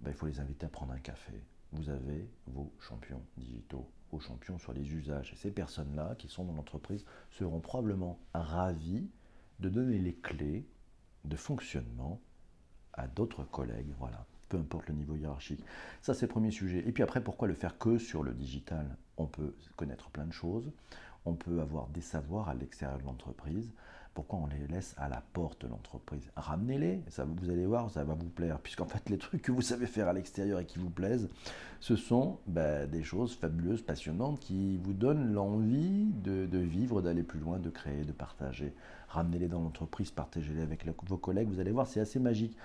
bah, 0.00 0.10
il 0.10 0.14
faut 0.14 0.26
les 0.26 0.40
inviter 0.40 0.66
à 0.66 0.68
prendre 0.68 0.92
un 0.92 0.98
café. 0.98 1.32
Vous 1.72 1.88
avez 1.90 2.28
vos 2.46 2.72
champions 2.78 3.22
digitaux, 3.36 3.88
vos 4.12 4.20
champions 4.20 4.58
sur 4.58 4.72
les 4.72 4.94
usages. 4.94 5.32
Et 5.32 5.36
ces 5.36 5.50
personnes-là 5.50 6.14
qui 6.18 6.28
sont 6.28 6.44
dans 6.44 6.54
l'entreprise 6.54 7.04
seront 7.30 7.60
probablement 7.60 8.18
ravis 8.32 9.08
de 9.60 9.68
donner 9.68 9.98
les 9.98 10.14
clés 10.14 10.66
de 11.24 11.36
fonctionnement 11.36 12.20
à 12.92 13.08
d'autres 13.08 13.44
collègues, 13.44 13.92
voilà, 13.98 14.24
peu 14.54 14.60
importe 14.60 14.88
le 14.88 14.94
niveau 14.94 15.16
hiérarchique. 15.16 15.64
Ça, 16.00 16.14
c'est 16.14 16.26
le 16.26 16.30
premier 16.30 16.50
sujet. 16.50 16.84
Et 16.86 16.92
puis 16.92 17.02
après, 17.02 17.20
pourquoi 17.20 17.48
le 17.48 17.54
faire 17.54 17.76
que 17.78 17.98
sur 17.98 18.22
le 18.22 18.32
digital? 18.32 18.86
On 19.16 19.26
peut 19.26 19.54
connaître 19.76 20.10
plein 20.10 20.26
de 20.26 20.32
choses, 20.32 20.70
on 21.24 21.34
peut 21.34 21.60
avoir 21.60 21.88
des 21.88 22.00
savoirs 22.00 22.48
à 22.48 22.54
l'extérieur 22.54 22.98
de 22.98 23.04
l'entreprise. 23.04 23.72
Pourquoi 24.12 24.38
on 24.38 24.46
les 24.46 24.68
laisse 24.68 24.94
à 24.96 25.08
la 25.08 25.20
porte 25.32 25.62
de 25.62 25.66
l'entreprise? 25.66 26.30
Ramenez-les, 26.36 27.02
ça, 27.08 27.24
vous 27.24 27.50
allez 27.50 27.66
voir, 27.66 27.90
ça 27.90 28.04
va 28.04 28.14
vous 28.14 28.28
plaire. 28.28 28.60
Puisqu'en 28.60 28.86
fait, 28.86 29.10
les 29.10 29.18
trucs 29.18 29.42
que 29.42 29.50
vous 29.50 29.62
savez 29.62 29.86
faire 29.86 30.06
à 30.06 30.12
l'extérieur 30.12 30.60
et 30.60 30.66
qui 30.66 30.78
vous 30.78 30.90
plaisent, 30.90 31.28
ce 31.80 31.96
sont 31.96 32.38
ben, 32.46 32.88
des 32.88 33.02
choses 33.02 33.34
fabuleuses, 33.34 33.82
passionnantes, 33.82 34.38
qui 34.38 34.76
vous 34.76 34.92
donnent 34.92 35.32
l'envie 35.32 36.12
de, 36.22 36.46
de 36.46 36.58
vivre, 36.58 37.02
d'aller 37.02 37.24
plus 37.24 37.40
loin, 37.40 37.58
de 37.58 37.70
créer, 37.70 38.04
de 38.04 38.12
partager 38.12 38.72
ramenez-les 39.14 39.48
dans 39.48 39.60
l'entreprise, 39.60 40.10
partagez-les 40.10 40.62
avec 40.62 40.84
vos 41.06 41.16
collègues, 41.16 41.48
vous 41.48 41.60
allez 41.60 41.70
voir, 41.70 41.86
c'est 41.86 42.00
assez 42.00 42.18
magique. 42.18 42.56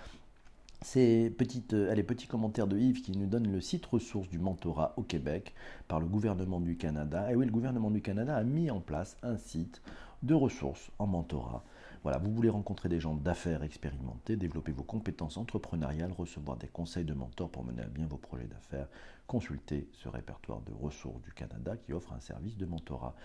Ces 0.81 1.29
petites, 1.29 1.73
euh, 1.73 1.91
allez, 1.91 2.03
petits 2.03 2.27
commentaires 2.27 2.67
de 2.67 2.77
Yves 2.77 3.01
qui 3.01 3.11
nous 3.11 3.27
donne 3.27 3.51
le 3.51 3.59
site 3.59 3.85
ressources 3.85 4.29
du 4.29 4.39
mentorat 4.39 4.93
au 4.95 5.03
Québec 5.03 5.53
par 5.89 5.99
le 5.99 6.05
gouvernement 6.05 6.61
du 6.61 6.77
Canada. 6.77 7.29
Et 7.29 7.35
oui, 7.35 7.45
le 7.45 7.51
gouvernement 7.51 7.91
du 7.91 8.01
Canada 8.01 8.35
a 8.35 8.43
mis 8.43 8.71
en 8.71 8.79
place 8.79 9.17
un 9.21 9.37
site 9.37 9.81
de 10.23 10.33
ressources 10.33 10.89
en 10.97 11.05
mentorat. 11.05 11.65
Voilà, 12.03 12.17
vous 12.17 12.31
voulez 12.31 12.47
rencontrer 12.47 12.87
des 12.87 13.01
gens 13.01 13.13
d'affaires 13.13 13.63
expérimentés, 13.63 14.37
développer 14.37 14.71
vos 14.71 14.83
compétences 14.83 15.35
entrepreneuriales, 15.35 16.13
recevoir 16.13 16.55
des 16.55 16.67
conseils 16.67 17.03
de 17.03 17.13
mentors 17.13 17.49
pour 17.49 17.65
mener 17.65 17.81
à 17.81 17.87
bien 17.87 18.07
vos 18.07 18.17
projets 18.17 18.47
d'affaires, 18.47 18.87
consultez 19.27 19.89
ce 19.91 20.07
répertoire 20.07 20.61
de 20.61 20.71
ressources 20.71 21.21
du 21.23 21.33
Canada 21.33 21.75
qui 21.75 21.91
offre 21.91 22.13
un 22.13 22.21
service 22.21 22.55
de 22.55 22.65
mentorat. 22.65 23.15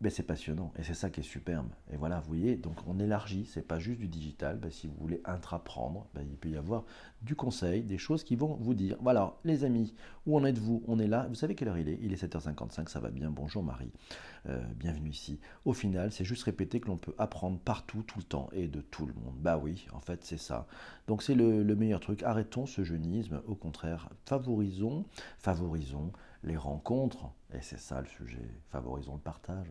Ben, 0.00 0.10
c'est 0.10 0.22
passionnant 0.22 0.72
et 0.78 0.82
c'est 0.82 0.94
ça 0.94 1.08
qui 1.10 1.20
est 1.20 1.24
superbe. 1.24 1.68
Et 1.92 1.96
voilà, 1.96 2.20
vous 2.20 2.28
voyez, 2.28 2.56
donc 2.56 2.76
on 2.86 2.98
élargit, 2.98 3.46
c'est 3.46 3.66
pas 3.66 3.78
juste 3.78 4.00
du 4.00 4.08
digital. 4.08 4.58
Ben, 4.58 4.70
si 4.70 4.86
vous 4.86 4.94
voulez 5.00 5.20
intraprendre, 5.24 6.06
ben, 6.14 6.26
il 6.28 6.36
peut 6.36 6.50
y 6.50 6.56
avoir 6.56 6.84
du 7.22 7.34
conseil, 7.34 7.82
des 7.82 7.98
choses 7.98 8.22
qui 8.22 8.36
vont 8.36 8.54
vous 8.60 8.74
dire 8.74 8.96
voilà, 9.00 9.34
les 9.44 9.64
amis, 9.64 9.94
où 10.26 10.36
en 10.36 10.44
êtes-vous? 10.44 10.82
On 10.86 10.98
est 10.98 11.06
là, 11.06 11.26
vous 11.28 11.34
savez 11.34 11.54
quelle 11.54 11.68
heure 11.68 11.78
il 11.78 11.88
est? 11.88 11.98
Il 12.02 12.12
est 12.12 12.22
7h55, 12.22 12.88
ça 12.88 13.00
va 13.00 13.10
bien. 13.10 13.30
Bonjour 13.30 13.62
Marie, 13.62 13.92
euh, 14.48 14.62
bienvenue 14.76 15.10
ici. 15.10 15.40
Au 15.64 15.72
final, 15.72 16.12
c'est 16.12 16.24
juste 16.24 16.44
répéter 16.44 16.80
que 16.80 16.88
l'on 16.88 16.96
peut 16.96 17.14
apprendre 17.18 17.58
partout, 17.58 18.02
tout 18.02 18.18
le 18.18 18.24
temps 18.24 18.48
et 18.52 18.68
de 18.68 18.80
tout 18.80 19.06
le 19.06 19.14
monde. 19.14 19.34
Bah 19.38 19.58
oui, 19.58 19.86
en 19.92 20.00
fait, 20.00 20.24
c'est 20.24 20.38
ça. 20.38 20.66
Donc 21.06 21.22
c'est 21.22 21.34
le, 21.34 21.62
le 21.62 21.76
meilleur 21.76 22.00
truc. 22.00 22.22
Arrêtons 22.22 22.66
ce 22.66 22.84
jeunisme, 22.84 23.42
au 23.46 23.54
contraire, 23.54 24.08
favorisons, 24.26 25.04
favorisons 25.38 26.12
les 26.44 26.56
rencontres, 26.56 27.30
et 27.52 27.60
c'est 27.62 27.78
ça 27.78 28.00
le 28.00 28.06
sujet, 28.06 28.48
favorisons 28.70 29.14
le 29.14 29.20
partage, 29.20 29.66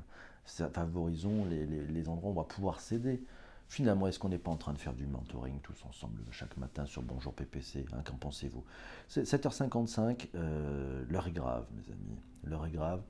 favorisons 0.45 1.45
les, 1.45 2.09
endroits 2.09 2.29
où 2.29 2.33
on 2.33 2.41
va 2.41 2.43
pouvoir 2.43 2.79
s'aider. 2.81 3.23
Finalement, 3.69 4.07
est-ce 4.07 4.19
qu'on 4.19 4.29
n'est 4.29 4.37
pas 4.37 4.51
en 4.51 4.57
train 4.57 4.73
de 4.73 4.77
faire 4.77 4.93
du 4.93 5.07
mentoring 5.07 5.59
tous 5.61 5.83
ensemble 5.85 6.21
chaque 6.31 6.57
matin 6.57 6.85
sur 6.85 7.01
Bonjour 7.01 7.33
PPC 7.33 7.85
hein, 7.93 8.01
Qu'en 8.05 8.17
pensez-vous? 8.17 8.63
7h55, 9.09 10.27
euh, 10.35 11.03
l'heure 11.09 11.27
est 11.27 11.31
grave, 11.31 11.65
mes 11.73 11.91
amis. 11.91 12.19
L'heure 12.43 12.65
est 12.65 12.71
grave. 12.71 13.01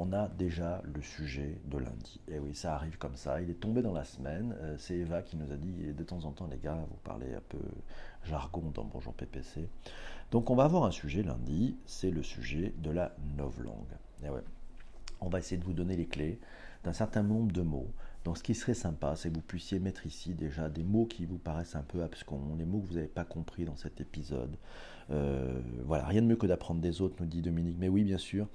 On 0.00 0.12
a 0.12 0.28
déjà 0.28 0.80
le 0.84 1.02
sujet 1.02 1.60
de 1.64 1.76
lundi. 1.76 2.20
Et 2.28 2.38
oui, 2.38 2.54
ça 2.54 2.76
arrive 2.76 2.98
comme 2.98 3.16
ça. 3.16 3.42
Il 3.42 3.50
est 3.50 3.60
tombé 3.60 3.82
dans 3.82 3.92
la 3.92 4.04
semaine. 4.04 4.54
Euh, 4.60 4.76
c'est 4.78 4.94
Eva 4.94 5.22
qui 5.22 5.36
nous 5.36 5.50
a 5.50 5.56
dit, 5.56 5.92
de 5.92 6.04
temps 6.04 6.24
en 6.24 6.30
temps, 6.30 6.46
les 6.46 6.58
gars, 6.58 6.78
vous 6.88 6.98
parlez 7.02 7.34
un 7.34 7.42
peu 7.48 7.58
jargon 8.24 8.70
dans 8.72 8.84
Bonjour 8.84 9.12
PPC. 9.12 9.68
Donc 10.30 10.50
on 10.50 10.54
va 10.54 10.64
avoir 10.64 10.84
un 10.84 10.92
sujet 10.92 11.24
lundi, 11.24 11.76
c'est 11.84 12.12
le 12.12 12.22
sujet 12.22 12.72
de 12.78 12.90
la 12.92 13.12
novlangue. 13.36 13.96
Et 14.24 14.30
ouais, 14.30 14.44
on 15.20 15.28
va 15.28 15.40
essayer 15.40 15.56
de 15.56 15.64
vous 15.64 15.72
donner 15.72 15.96
les 15.96 16.06
clés 16.06 16.38
d'un 16.84 16.92
certain 16.92 17.24
nombre 17.24 17.50
de 17.50 17.62
mots. 17.62 17.90
Donc 18.24 18.38
ce 18.38 18.42
qui 18.42 18.54
serait 18.54 18.74
sympa, 18.74 19.16
c'est 19.16 19.30
que 19.30 19.34
vous 19.34 19.40
puissiez 19.40 19.78
mettre 19.80 20.06
ici 20.06 20.34
déjà 20.34 20.68
des 20.68 20.84
mots 20.84 21.06
qui 21.06 21.24
vous 21.24 21.38
paraissent 21.38 21.76
un 21.76 21.82
peu 21.82 22.02
abscons, 22.02 22.56
des 22.56 22.66
mots 22.66 22.78
que 22.80 22.86
vous 22.86 22.94
n'avez 22.94 23.08
pas 23.08 23.24
compris 23.24 23.64
dans 23.64 23.76
cet 23.76 24.00
épisode. 24.00 24.54
Euh, 25.10 25.60
voilà, 25.84 26.04
rien 26.06 26.22
de 26.22 26.26
mieux 26.26 26.36
que 26.36 26.46
d'apprendre 26.46 26.80
des 26.80 27.00
autres, 27.00 27.16
nous 27.20 27.26
dit 27.26 27.42
Dominique. 27.42 27.76
Mais 27.78 27.88
oui, 27.88 28.04
bien 28.04 28.18
sûr, 28.18 28.46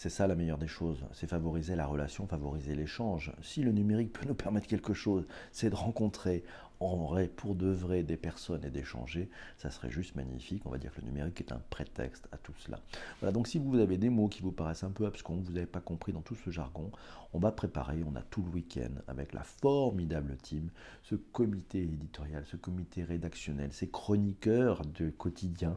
c'est 0.00 0.08
ça 0.08 0.26
la 0.26 0.34
meilleure 0.34 0.56
des 0.56 0.66
choses, 0.66 1.04
c'est 1.12 1.26
favoriser 1.26 1.76
la 1.76 1.84
relation, 1.84 2.26
favoriser 2.26 2.74
l'échange. 2.74 3.32
Si 3.42 3.62
le 3.62 3.70
numérique 3.70 4.14
peut 4.14 4.26
nous 4.26 4.34
permettre 4.34 4.66
quelque 4.66 4.94
chose, 4.94 5.26
c'est 5.52 5.68
de 5.68 5.74
rencontrer 5.74 6.42
en 6.82 6.96
vrai, 6.96 7.28
pour 7.28 7.54
de 7.54 7.66
vrai, 7.66 8.02
des 8.02 8.16
personnes 8.16 8.64
et 8.64 8.70
d'échanger, 8.70 9.28
ça 9.58 9.70
serait 9.70 9.90
juste 9.90 10.14
magnifique. 10.16 10.62
On 10.64 10.70
va 10.70 10.78
dire 10.78 10.94
que 10.94 11.02
le 11.02 11.06
numérique 11.06 11.42
est 11.42 11.52
un 11.52 11.60
prétexte 11.68 12.26
à 12.32 12.38
tout 12.38 12.54
cela. 12.56 12.80
Voilà, 13.20 13.30
donc 13.30 13.46
si 13.46 13.58
vous 13.58 13.78
avez 13.78 13.98
des 13.98 14.08
mots 14.08 14.28
qui 14.28 14.40
vous 14.40 14.52
paraissent 14.52 14.84
un 14.84 14.90
peu 14.90 15.04
abscons, 15.04 15.36
vous 15.36 15.52
n'avez 15.52 15.66
pas 15.66 15.80
compris 15.80 16.14
dans 16.14 16.22
tout 16.22 16.34
ce 16.34 16.48
jargon, 16.48 16.90
on 17.34 17.38
va 17.38 17.52
préparer, 17.52 18.02
on 18.10 18.16
a 18.16 18.22
tout 18.22 18.42
le 18.42 18.48
week-end 18.48 19.02
avec 19.06 19.34
la 19.34 19.42
formidable 19.42 20.38
team, 20.38 20.70
ce 21.02 21.14
comité 21.14 21.82
éditorial, 21.82 22.46
ce 22.46 22.56
comité 22.56 23.04
rédactionnel, 23.04 23.74
ces 23.74 23.90
chroniqueurs 23.90 24.80
de 24.86 25.10
quotidien 25.10 25.76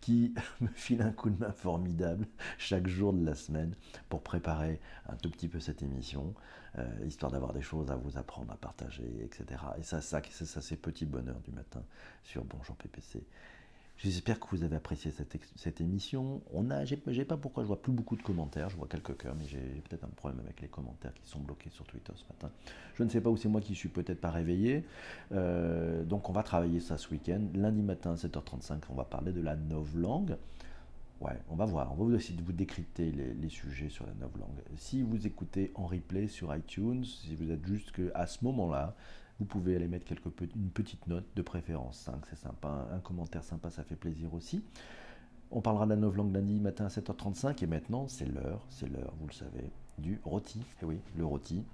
qui 0.00 0.34
me 0.60 0.68
file 0.68 1.02
un 1.02 1.12
coup 1.12 1.30
de 1.30 1.38
main 1.38 1.52
formidable 1.52 2.26
chaque 2.58 2.86
jour 2.86 3.12
de 3.12 3.24
la 3.24 3.34
semaine 3.34 3.74
pour 4.08 4.22
préparer 4.22 4.80
un 5.08 5.16
tout 5.16 5.30
petit 5.30 5.48
peu 5.48 5.60
cette 5.60 5.82
émission, 5.82 6.34
euh, 6.78 6.86
histoire 7.06 7.32
d'avoir 7.32 7.52
des 7.52 7.62
choses 7.62 7.90
à 7.90 7.96
vous 7.96 8.16
apprendre, 8.18 8.52
à 8.52 8.56
partager, 8.56 9.24
etc. 9.24 9.60
Et 9.78 9.82
ça, 9.82 10.00
ça 10.00 10.20
c'est 10.30 10.46
ça, 10.46 10.60
ces 10.60 10.76
petits 10.76 11.06
bonheurs 11.06 11.40
du 11.40 11.52
matin 11.52 11.82
sur 12.24 12.44
Bonjour 12.44 12.76
PPC. 12.76 13.24
J'espère 14.02 14.40
que 14.40 14.46
vous 14.56 14.64
avez 14.64 14.76
apprécié 14.76 15.10
cette, 15.10 15.80
émission. 15.82 16.40
On 16.54 16.70
a, 16.70 16.86
j'ai, 16.86 16.96
pas 16.96 17.36
pourquoi 17.36 17.64
je 17.64 17.68
vois 17.68 17.82
plus 17.82 17.92
beaucoup 17.92 18.16
de 18.16 18.22
commentaires. 18.22 18.70
Je 18.70 18.76
vois 18.76 18.88
quelques 18.88 19.14
cœurs, 19.18 19.34
mais 19.38 19.44
j'ai 19.46 19.58
peut-être 19.58 20.04
un 20.04 20.14
problème 20.16 20.40
avec 20.40 20.62
les 20.62 20.68
commentaires 20.68 21.12
qui 21.12 21.28
sont 21.28 21.40
bloqués 21.40 21.68
sur 21.68 21.84
Twitter 21.84 22.12
ce 22.16 22.24
matin. 22.32 22.50
Je 22.94 23.04
ne 23.04 23.10
sais 23.10 23.20
pas 23.20 23.28
où 23.28 23.36
c'est 23.36 23.50
moi 23.50 23.60
qui 23.60 23.74
suis 23.74 23.90
peut-être 23.90 24.22
pas 24.22 24.30
réveillé. 24.30 24.86
Euh, 25.32 26.02
donc 26.02 26.30
on 26.30 26.32
va 26.32 26.42
travailler 26.42 26.80
ça 26.80 26.96
ce 26.96 27.10
week-end. 27.10 27.42
Lundi 27.52 27.82
matin 27.82 28.12
à 28.12 28.14
7h35, 28.14 28.84
on 28.88 28.94
va 28.94 29.04
parler 29.04 29.32
de 29.32 29.42
la 29.42 29.54
novlangue. 29.54 30.38
Ouais, 31.20 31.38
on 31.50 31.54
va 31.56 31.66
voir. 31.66 31.92
On 31.92 32.06
va 32.06 32.16
essayer 32.16 32.38
de 32.38 32.42
vous 32.42 32.52
décrypter 32.52 33.12
les, 33.12 33.48
sujets 33.50 33.90
sur 33.90 34.06
la 34.06 34.14
novlangue. 34.14 34.62
Si 34.78 35.02
vous 35.02 35.26
écoutez 35.26 35.72
en 35.74 35.86
replay 35.86 36.26
sur 36.26 36.56
iTunes, 36.56 37.04
si 37.04 37.36
vous 37.36 37.50
êtes 37.50 37.66
juste 37.66 37.92
que 37.92 38.10
à 38.14 38.26
ce 38.26 38.42
moment-là, 38.46 38.96
vous 39.40 39.46
pouvez 39.46 39.74
aller 39.74 39.88
mettre 39.88 40.04
quelque, 40.04 40.28
une 40.54 40.70
petite 40.70 41.06
note, 41.06 41.24
de 41.34 41.40
préférence 41.42 41.98
5, 42.00 42.14
c'est 42.28 42.36
sympa, 42.36 42.86
un 42.92 42.98
commentaire 42.98 43.42
sympa, 43.42 43.70
ça 43.70 43.82
fait 43.82 43.96
plaisir 43.96 44.32
aussi. 44.34 44.62
On 45.50 45.62
parlera 45.62 45.86
de 45.86 45.90
la 45.90 45.96
novlangue 45.96 46.32
lundi 46.32 46.60
matin 46.60 46.84
à 46.84 46.88
7h35 46.88 47.64
et 47.64 47.66
maintenant 47.66 48.06
c'est 48.06 48.26
l'heure, 48.26 48.64
c'est 48.68 48.88
l'heure, 48.88 49.14
vous 49.18 49.26
le 49.26 49.32
savez, 49.32 49.72
du 49.98 50.20
rôti. 50.24 50.60
Eh 50.82 50.84
oui, 50.84 51.00
le 51.16 51.24
rôti, 51.24 51.64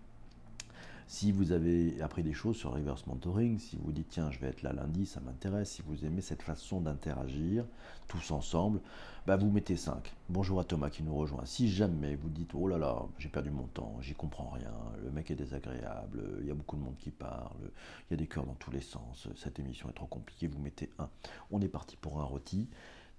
si 1.08 1.30
vous 1.30 1.52
avez 1.52 2.00
appris 2.02 2.22
des 2.22 2.32
choses 2.32 2.56
sur 2.56 2.72
reverse 2.72 3.06
mentoring, 3.06 3.58
si 3.58 3.76
vous 3.76 3.92
dites 3.92 4.08
tiens 4.10 4.30
je 4.30 4.40
vais 4.40 4.48
être 4.48 4.62
là 4.62 4.72
lundi, 4.72 5.06
ça 5.06 5.20
m'intéresse, 5.20 5.70
si 5.70 5.82
vous 5.82 6.04
aimez 6.04 6.20
cette 6.20 6.42
façon 6.42 6.80
d'interagir 6.80 7.64
tous 8.08 8.30
ensemble, 8.32 8.80
bah 9.26 9.36
vous 9.36 9.50
mettez 9.50 9.76
5. 9.76 10.14
Bonjour 10.28 10.60
à 10.60 10.64
Thomas 10.64 10.90
qui 10.90 11.02
nous 11.02 11.14
rejoint. 11.14 11.44
Si 11.44 11.68
jamais 11.68 12.16
vous 12.16 12.28
dites 12.28 12.50
oh 12.54 12.66
là 12.66 12.78
là, 12.78 13.02
j'ai 13.18 13.28
perdu 13.28 13.50
mon 13.50 13.66
temps, 13.66 13.96
j'y 14.00 14.14
comprends 14.14 14.50
rien, 14.50 14.72
le 15.04 15.10
mec 15.10 15.30
est 15.30 15.36
désagréable, 15.36 16.22
il 16.40 16.46
y 16.46 16.50
a 16.50 16.54
beaucoup 16.54 16.76
de 16.76 16.82
monde 16.82 16.96
qui 16.98 17.10
parle, 17.10 17.70
il 18.08 18.12
y 18.12 18.14
a 18.14 18.16
des 18.16 18.26
cœurs 18.26 18.46
dans 18.46 18.54
tous 18.54 18.72
les 18.72 18.80
sens, 18.80 19.28
cette 19.36 19.58
émission 19.60 19.88
est 19.88 19.94
trop 19.94 20.06
compliquée, 20.06 20.48
vous 20.48 20.58
mettez 20.58 20.90
1. 20.98 21.08
On 21.52 21.60
est 21.60 21.68
parti 21.68 21.96
pour 21.96 22.20
un 22.20 22.24
rôti. 22.24 22.68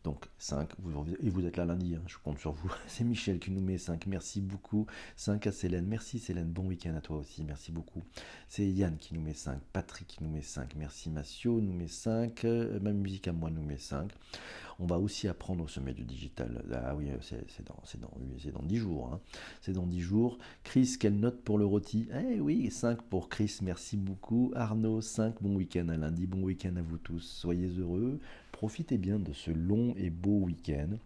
Donc 0.08 0.24
5, 0.38 0.70
vous, 0.80 1.06
et 1.22 1.30
vous 1.30 1.46
êtes 1.46 1.58
là 1.58 1.66
lundi, 1.66 1.94
hein, 1.94 2.02
je 2.08 2.16
compte 2.24 2.40
sur 2.40 2.54
vous. 2.54 2.72
C'est 2.88 3.04
Michel 3.04 3.40
qui 3.40 3.52
nous 3.52 3.60
met 3.60 3.78
5, 3.78 4.08
merci 4.08 4.40
beaucoup. 4.40 4.86
5 5.18 5.46
à 5.48 5.52
Célène, 5.52 5.86
merci 5.86 6.18
Célène, 6.18 6.48
bon 6.48 6.66
week-end 6.66 6.96
à 6.96 7.02
toi 7.02 7.18
aussi, 7.18 7.44
merci 7.44 7.74
beaucoup. 7.74 8.02
C'est 8.48 8.66
Yann 8.66 8.96
qui 8.96 9.16
nous 9.16 9.20
met 9.20 9.34
5, 9.34 9.60
Patrick 9.74 10.08
qui 10.08 10.24
nous 10.24 10.30
met 10.30 10.42
5, 10.42 10.76
merci 10.78 11.10
Massio 11.10 11.60
nous 11.60 11.74
met 11.74 11.90
5, 11.90 12.46
euh, 12.46 12.80
ma 12.80 12.94
musique 12.94 13.28
à 13.28 13.34
moi 13.34 13.50
nous 13.50 13.62
met 13.62 13.78
5. 13.78 14.10
On 14.80 14.86
va 14.86 15.00
aussi 15.00 15.28
apprendre 15.28 15.64
au 15.64 15.68
sommet 15.68 15.94
du 15.94 16.04
digital. 16.04 16.64
Ah 16.72 16.96
oui, 16.96 17.08
c'est 17.22 17.66
dans, 17.66 17.82
dans, 18.00 18.60
dans 18.60 18.66
10 18.66 18.78
jours. 18.78 19.12
Hein. 19.12 19.20
C'est 19.62 19.74
dans 19.74 19.88
10 19.88 20.02
jours. 20.02 20.38
Chris, 20.64 20.98
quelle 21.00 21.20
note 21.20 21.42
pour 21.42 21.58
le 21.58 21.66
rôti? 21.66 22.08
Eh 22.14 22.40
oui, 22.40 22.70
5 22.70 23.02
pour 23.04 23.30
Chris, 23.30 23.58
merci 23.64 23.98
beaucoup. 23.98 24.52
Arnaud, 24.56 25.02
5, 25.02 25.42
bon 25.42 25.56
week-end 25.56 25.90
à 25.90 25.98
lundi, 25.98 26.28
bon 26.28 26.44
week-end 26.44 26.76
à 26.76 26.82
vous 26.82 26.98
tous. 26.98 27.22
Soyez 27.22 27.68
heureux, 27.80 28.20
profitez 28.52 28.98
bien 28.98 29.18
de 29.18 29.34
ce 29.34 29.50
long 29.50 29.96
et 29.98 30.12
beau 30.12 30.42
week-end. 30.42 30.98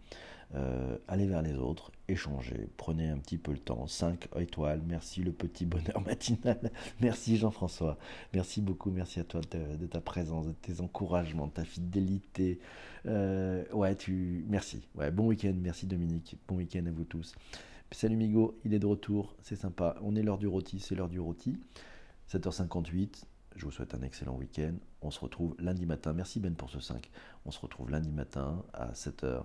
Euh, 0.54 0.98
allez 1.08 1.26
vers 1.26 1.40
les 1.40 1.54
autres, 1.54 1.92
échangez, 2.08 2.68
prenez 2.76 3.08
un 3.08 3.16
petit 3.18 3.38
peu 3.38 3.52
le 3.52 3.58
temps. 3.58 3.86
5 3.86 4.28
étoiles, 4.38 4.82
merci 4.86 5.22
le 5.22 5.32
petit 5.32 5.64
bonheur 5.64 6.00
matinal. 6.06 6.70
Merci 7.00 7.38
Jean-François, 7.38 7.96
merci 8.34 8.60
beaucoup, 8.60 8.90
merci 8.90 9.20
à 9.20 9.24
toi 9.24 9.40
de, 9.50 9.86
ta 9.86 10.00
présence, 10.00 10.46
de 10.46 10.52
tes 10.52 10.80
encouragements, 10.80 11.46
de 11.46 11.52
ta 11.52 11.64
fidélité. 11.64 12.60
Euh, 13.06 13.64
ouais, 13.72 13.94
tu, 13.94 14.44
merci. 14.48 14.86
Ouais, 14.94 15.10
bon 15.10 15.26
week-end, 15.28 15.54
merci 15.56 15.86
Dominique, 15.86 16.36
bon 16.48 16.56
week-end 16.56 16.84
à 16.86 16.90
vous 16.90 17.04
tous. 17.04 17.34
Salut 17.90 18.16
Migo, 18.16 18.58
il 18.64 18.74
est 18.74 18.78
de 18.78 18.86
retour, 18.86 19.34
c'est 19.42 19.56
sympa. 19.56 19.96
On 20.02 20.16
est 20.16 20.22
l'heure 20.22 20.38
du 20.38 20.46
rôti, 20.46 20.80
c'est 20.80 20.94
l'heure 20.94 21.10
du 21.10 21.20
rôti. 21.20 21.58
7h58, 22.30 23.24
je 23.56 23.64
vous 23.64 23.70
souhaite 23.70 23.94
un 23.94 24.02
excellent 24.02 24.36
week-end. 24.36 24.74
On 25.02 25.10
se 25.10 25.20
retrouve 25.20 25.54
lundi 25.58 25.84
matin. 25.84 26.12
Merci 26.12 26.40
Ben 26.40 26.54
pour 26.54 26.70
ce 26.70 26.80
5. 26.80 27.10
On 27.44 27.50
se 27.50 27.60
retrouve 27.60 27.90
lundi 27.90 28.10
matin 28.10 28.62
à 28.72 28.92
7h. 28.92 29.42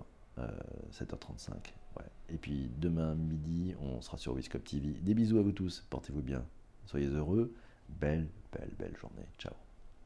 7h35. 0.92 1.50
Euh, 1.50 2.02
Et 2.28 2.36
puis 2.38 2.70
demain 2.78 3.14
midi, 3.14 3.74
on 3.80 4.00
sera 4.00 4.18
sur 4.18 4.34
Wiscop 4.34 4.64
TV. 4.64 4.90
Des 5.00 5.14
bisous 5.14 5.38
à 5.38 5.42
vous 5.42 5.52
tous, 5.52 5.84
portez-vous 5.90 6.22
bien, 6.22 6.44
soyez 6.86 7.06
heureux, 7.08 7.52
belle, 7.88 8.28
belle, 8.52 8.70
belle 8.78 8.96
journée. 8.96 9.26
Ciao. 9.38 9.67